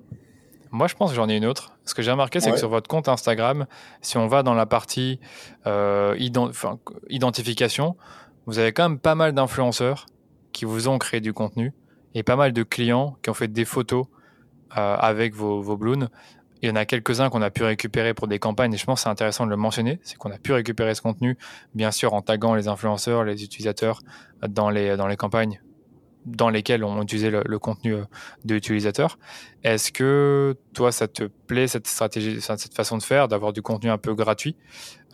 [0.71, 1.73] Moi, je pense que j'en ai une autre.
[1.85, 3.67] Ce que j'ai remarqué, c'est que sur votre compte Instagram,
[4.01, 5.19] si on va dans la partie
[5.65, 6.15] euh,
[7.09, 7.95] identification,
[8.47, 10.07] vous avez quand même pas mal d'influenceurs
[10.53, 11.73] qui vous ont créé du contenu
[12.15, 14.07] et pas mal de clients qui ont fait des photos
[14.75, 15.77] euh, avec vos, vos.
[16.63, 19.01] Il y en a quelques-uns qu'on a pu récupérer pour des campagnes et je pense
[19.01, 19.99] que c'est intéressant de le mentionner.
[20.01, 21.37] C'est qu'on a pu récupérer ce contenu,
[21.75, 23.99] bien sûr, en taguant les influenceurs, les utilisateurs
[24.47, 25.61] dans les campagnes
[26.27, 28.03] dans lesquels on utilisait le, contenu euh,
[28.43, 29.17] de l'utilisateur.
[29.63, 33.89] Est-ce que toi, ça te plaît cette stratégie, cette façon de faire, d'avoir du contenu
[33.89, 34.55] un peu gratuit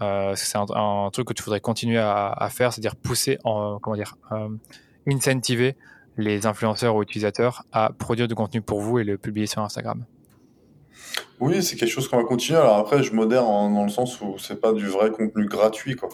[0.01, 4.17] euh, C'est un, truc que tu voudrais continuer à, faire, c'est-à-dire pousser, en, comment dire,
[4.31, 4.49] euh,
[5.07, 5.75] incentiver
[6.17, 10.03] les influenceurs ou utilisateurs à produire du contenu pour vous et le publier sur Instagram?
[11.43, 12.57] Oui, c'est quelque chose qu'on va continuer.
[12.57, 16.07] Alors après, je modère dans le sens où c'est pas du vrai contenu gratuit, quoi.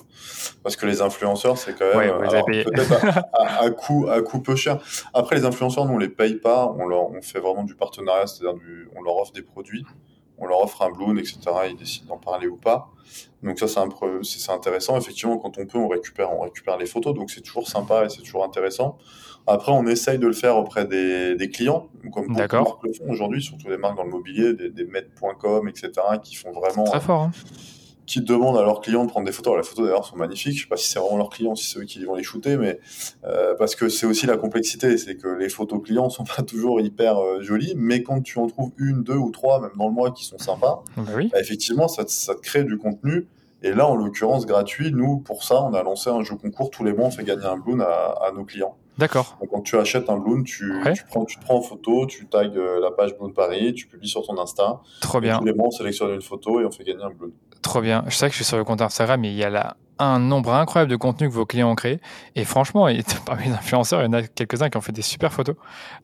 [0.63, 4.79] Parce que les influenceurs, c'est quand même peut-être à, à, coût, à coût peu cher.
[5.13, 6.73] Après, les influenceurs, nous, on les paye pas.
[6.79, 8.59] On leur, on fait vraiment du partenariat, c'est-à-dire
[8.95, 9.85] on leur offre des produits,
[10.39, 11.39] on leur offre un bloom, etc.
[11.69, 12.89] Ils décident d'en parler ou pas.
[13.43, 13.79] Donc ça, c'est
[14.23, 14.97] c'est intéressant.
[14.97, 17.13] Effectivement, quand on peut, on récupère, on récupère les photos.
[17.13, 18.97] Donc c'est toujours sympa et c'est toujours intéressant.
[19.49, 23.09] Après, on essaye de le faire auprès des, clients, comme beaucoup de marques le font
[23.09, 25.91] aujourd'hui, surtout les marques dans le mobilier, des, des med.com, etc.,
[26.23, 26.85] qui font vraiment.
[26.85, 27.21] Très fort.
[27.21, 27.31] Hein.
[28.05, 29.55] Qui demandent à leurs clients de prendre des photos.
[29.55, 30.57] les photos d'ailleurs sont magnifiques.
[30.57, 32.57] Je sais pas si c'est vraiment leurs clients, si c'est eux qui vont les shooter,
[32.57, 32.79] mais
[33.23, 36.81] euh, parce que c'est aussi la complexité, c'est que les photos clients sont pas toujours
[36.81, 39.93] hyper euh, jolies, mais quand tu en trouves une, deux ou trois, même dans le
[39.93, 43.27] mois, qui sont sympas, bah bah, effectivement, ça, ça te crée du contenu
[43.61, 46.69] et là, en l'occurrence, gratuit, nous, pour ça, on a lancé un jeu concours.
[46.69, 48.75] Tous les mois, on fait gagner un balloon à, nos clients.
[48.99, 49.37] D'accord.
[49.39, 50.73] Donc, quand tu achètes un balloon, tu,
[51.07, 54.09] prends, tu te prends en photo, tu tags euh, la page Balloon Paris, tu publies
[54.09, 54.81] sur ton Insta.
[54.99, 55.39] Trop bien.
[55.39, 57.31] Tous les mois, on sélectionne une photo et on fait gagner un balloon.
[57.61, 58.03] Trop bien.
[58.07, 60.17] Je sais que je suis sur le compte Instagram, mais il y a là un
[60.17, 61.99] nombre incroyable de contenus que vos clients ont créé.
[62.35, 62.87] Et franchement,
[63.25, 65.55] parmi les influenceurs, il y en a quelques-uns qui ont fait des super photos.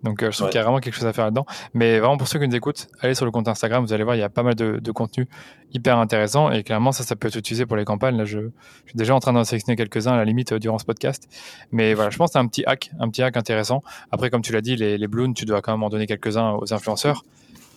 [0.04, 1.46] Donc, euh, je trouve qu'il y a vraiment quelque chose à faire là-dedans.
[1.74, 4.18] Mais vraiment, pour ceux qui nous écoutent, allez sur le compte Instagram, vous allez voir,
[4.18, 5.28] il y a pas mal de, de contenus
[5.74, 6.52] hyper intéressants.
[6.52, 8.18] Et clairement, ça, ça peut être utilisé pour les campagnes.
[8.18, 10.78] Là, je, je suis déjà en train d'en sélectionner quelques-uns à la limite euh, durant
[10.78, 11.30] ce podcast.
[11.72, 13.82] Mais voilà, je pense que c'est un petit hack, un petit hack intéressant.
[14.12, 16.52] Après, comme tu l'as dit, les, les balloons, tu dois quand même en donner quelques-uns
[16.52, 17.24] aux influenceurs.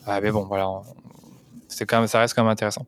[0.04, 0.68] Ah, mais bon, voilà,
[1.68, 2.86] c'est quand même, ça reste quand même intéressant.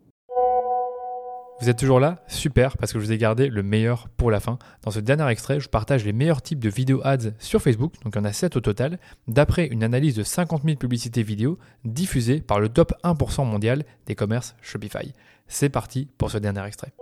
[1.61, 2.25] Vous êtes toujours là?
[2.27, 4.59] Super, parce que je vous ai gardé le meilleur pour la fin.
[4.83, 8.15] Dans ce dernier extrait, je partage les meilleurs types de vidéos ads sur Facebook, donc
[8.15, 8.99] il y en a 7 au total,
[9.29, 14.15] d'après une analyse de 50 000 publicités vidéo diffusées par le top 1% mondial des
[14.15, 15.13] commerces Shopify.
[15.49, 16.93] C'est parti pour ce dernier extrait.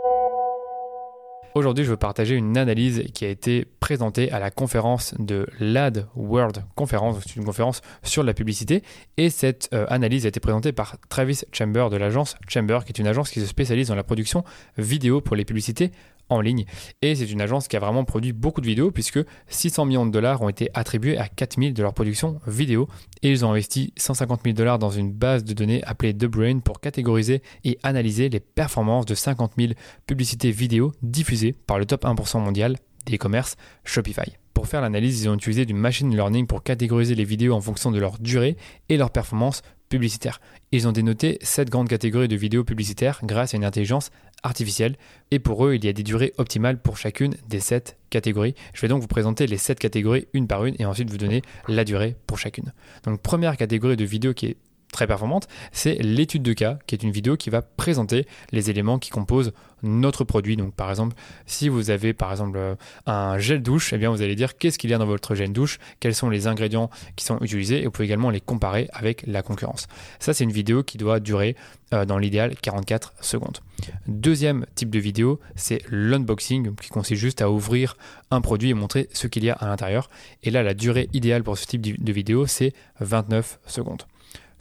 [1.54, 6.06] Aujourd'hui, je veux partager une analyse qui a été présentée à la conférence de l'Ad
[6.14, 8.82] World Conference, c'est une conférence sur la publicité,
[9.16, 12.98] et cette euh, analyse a été présentée par Travis Chamber de l'agence Chamber, qui est
[12.98, 14.44] une agence qui se spécialise dans la production
[14.76, 15.90] vidéo pour les publicités
[16.28, 16.64] en ligne.
[17.02, 20.10] Et c'est une agence qui a vraiment produit beaucoup de vidéos puisque 600 millions de
[20.10, 22.88] dollars ont été attribués à 4000 de leur production vidéo
[23.22, 26.60] et ils ont investi 150 000 dollars dans une base de données appelée The Brain
[26.60, 29.72] pour catégoriser et analyser les performances de 50 000
[30.06, 32.76] publicités vidéo diffusées par le top 1% mondial
[33.06, 34.36] des e-commerce Shopify.
[34.54, 37.90] Pour faire l'analyse, ils ont utilisé du machine learning pour catégoriser les vidéos en fonction
[37.90, 38.56] de leur durée
[38.88, 40.40] et leur performance publicitaire.
[40.72, 44.10] Ils ont dénoté 7 grandes catégories de vidéos publicitaires grâce à une intelligence
[44.42, 44.96] artificielle.
[45.30, 48.54] Et pour eux, il y a des durées optimales pour chacune des 7 catégories.
[48.74, 51.42] Je vais donc vous présenter les 7 catégories une par une et ensuite vous donner
[51.66, 52.72] la durée pour chacune.
[53.04, 54.56] Donc première catégorie de vidéos qui est
[54.92, 58.98] très performante, c'est l'étude de cas, qui est une vidéo qui va présenter les éléments
[58.98, 60.56] qui composent notre produit.
[60.56, 61.16] Donc par exemple,
[61.46, 62.74] si vous avez par exemple euh,
[63.06, 65.52] un gel douche, eh bien vous allez dire qu'est-ce qu'il y a dans votre gel
[65.52, 67.82] douche, quels sont les ingrédients qui sont utilisés?
[67.82, 69.86] Et vous pouvez également les comparer avec la concurrence.
[70.18, 71.56] Ça c'est une vidéo qui doit durer
[71.92, 73.58] euh, dans l'idéal 44 secondes.
[74.06, 77.96] Deuxième type de vidéo, c'est l'unboxing qui consiste juste à ouvrir
[78.30, 80.10] un produit et montrer ce qu'il y a à l'intérieur.
[80.42, 84.02] Et là la durée idéale pour ce type de vidéo c'est 29 secondes.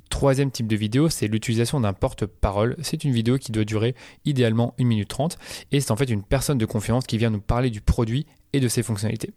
[0.10, 2.76] Troisième type de vidéo, c'est l'utilisation d'un porte-parole.
[2.82, 3.96] C'est une vidéo qui doit durer
[4.26, 5.38] idéalement 1 minute 30
[5.72, 8.60] et c'est en fait une personne de confiance qui vient nous parler du produit et
[8.60, 9.32] de ses fonctionnalités.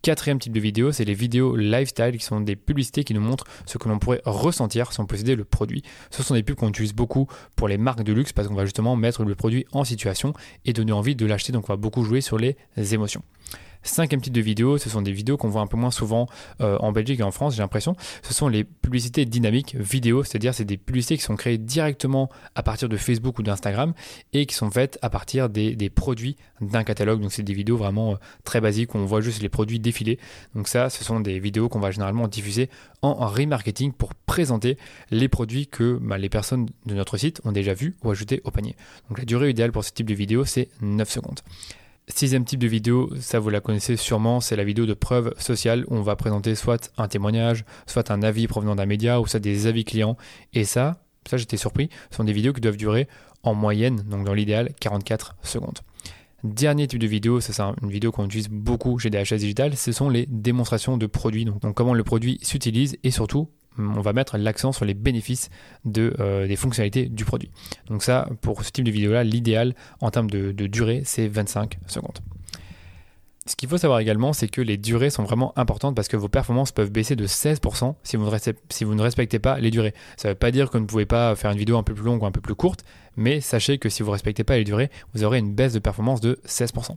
[0.00, 3.44] Quatrième type de vidéo, c'est les vidéos lifestyle qui sont des publicités qui nous montrent
[3.66, 5.82] ce que l'on pourrait ressentir si on possédait le produit.
[6.10, 8.64] Ce sont des pubs qu'on utilise beaucoup pour les marques de luxe parce qu'on va
[8.64, 10.34] justement mettre le produit en situation
[10.64, 11.52] et donner envie de l'acheter.
[11.52, 12.56] Donc on va beaucoup jouer sur les
[12.92, 13.22] émotions.
[13.82, 16.26] Cinquième type de vidéo, ce sont des vidéos qu'on voit un peu moins souvent
[16.60, 17.96] euh, en Belgique et en France, j'ai l'impression.
[18.22, 22.62] Ce sont les publicités dynamiques vidéo, c'est-à-dire c'est des publicités qui sont créées directement à
[22.62, 23.94] partir de Facebook ou d'Instagram
[24.32, 27.20] et qui sont faites à partir des, produits d'un catalogue.
[27.20, 30.18] Donc c'est des vidéos vraiment euh, très basiques où on voit juste les produits défiler.
[30.54, 32.68] Donc ça, ce sont des vidéos qu'on va généralement diffuser
[33.02, 34.76] en remarketing pour présenter
[35.10, 38.50] les produits que bah, les personnes de notre site ont déjà vus ou ajoutés au
[38.50, 38.76] panier.
[39.08, 41.40] Donc la durée idéale pour ce type de vidéo, c'est 9 secondes.
[42.14, 45.84] Sixième type de vidéo, ça vous la connaissez sûrement, c'est la vidéo de preuve sociale
[45.88, 49.40] où on va présenter soit un témoignage, soit un avis provenant d'un média ou soit
[49.40, 50.16] des avis clients.
[50.54, 53.08] Et ça, ça j'étais surpris, ce sont des vidéos qui doivent durer
[53.42, 55.78] en moyenne, donc dans l'idéal, 44 secondes.
[56.44, 59.92] Dernier type de vidéo, ça c'est une vidéo qu'on utilise beaucoup chez DHS Digital, ce
[59.92, 63.48] sont les démonstrations de produits, donc comment le produit s'utilise et surtout
[63.78, 65.50] on va mettre l'accent sur les bénéfices
[65.96, 67.50] euh, des fonctionnalités du produit.
[67.86, 72.18] Donc ça, pour ce type de vidéo-là, l'idéal en termes de, durée, c'est 25 secondes.
[73.46, 76.28] Ce qu'il faut savoir également, c'est que les durées sont vraiment importantes parce que vos
[76.28, 79.94] performances peuvent baisser de 16% si vous, ne si vous ne respectez pas les durées.
[80.18, 81.94] Ça ne veut pas dire que vous ne pouvez pas faire une vidéo un peu
[81.94, 82.84] plus longue ou un peu plus courte,
[83.16, 85.78] mais sachez que si vous ne respectez pas les durées, vous aurez une baisse de
[85.78, 86.96] performance de 16%.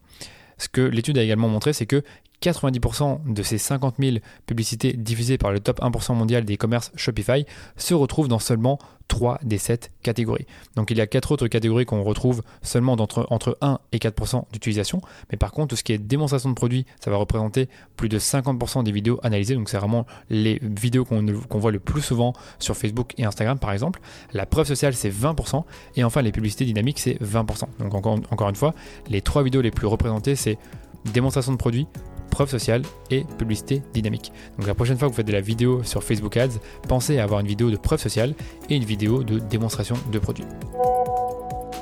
[0.57, 2.03] Ce que l'étude a également montré, c'est que
[2.41, 7.45] 90% de ces 50 000 publicités diffusées par le top 1% mondial des commerces Shopify
[7.77, 10.45] se retrouvent dans seulement 3 des 7 catégories.
[10.75, 14.45] Donc il y a 4 autres catégories qu'on retrouve seulement entre, entre 1 et 4%
[14.53, 15.01] d'utilisation.
[15.31, 17.67] Mais par contre, tout ce qui est démonstration de produits, ça va représenter
[17.97, 19.55] plus de 50% des vidéos analysées.
[19.55, 23.73] Donc c'est vraiment les vidéos qu'on voit le plus souvent sur Facebook et Instagram par
[23.73, 23.99] exemple.
[24.33, 25.63] La preuve sociale, c'est 20%.
[25.97, 27.65] Et enfin, les publicités dynamiques, c'est 20%.
[27.79, 28.73] Donc encore, encore une fois,
[29.09, 30.57] les 3 vidéos les plus représentées, c'est
[31.05, 31.87] démonstration de produits,
[32.31, 34.31] preuve sociale et publicité dynamique.
[34.57, 36.57] Donc la prochaine fois que vous faites de la vidéo sur Facebook Ads,
[36.87, 38.33] pensez à avoir une vidéo de preuve sociale
[38.69, 40.45] et une vidéo de démonstration de produits.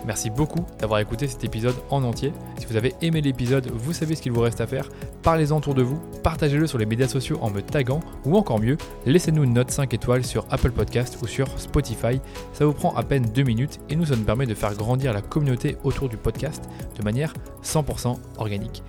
[0.05, 2.33] Merci beaucoup d'avoir écouté cet épisode en entier.
[2.57, 4.89] Si vous avez aimé l'épisode, vous savez ce qu'il vous reste à faire.
[5.21, 8.77] Parlez-en autour de vous, partagez-le sur les médias sociaux en me taguant ou encore mieux,
[9.05, 12.19] laissez-nous une note 5 étoiles sur Apple Podcast ou sur Spotify.
[12.53, 15.13] Ça vous prend à peine 2 minutes et nous ça nous permet de faire grandir
[15.13, 17.33] la communauté autour du podcast de manière
[17.63, 18.81] 100% organique.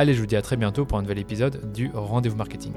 [0.00, 2.72] Allez, je vous dis à très bientôt pour un nouvel épisode du Rendez-vous Marketing.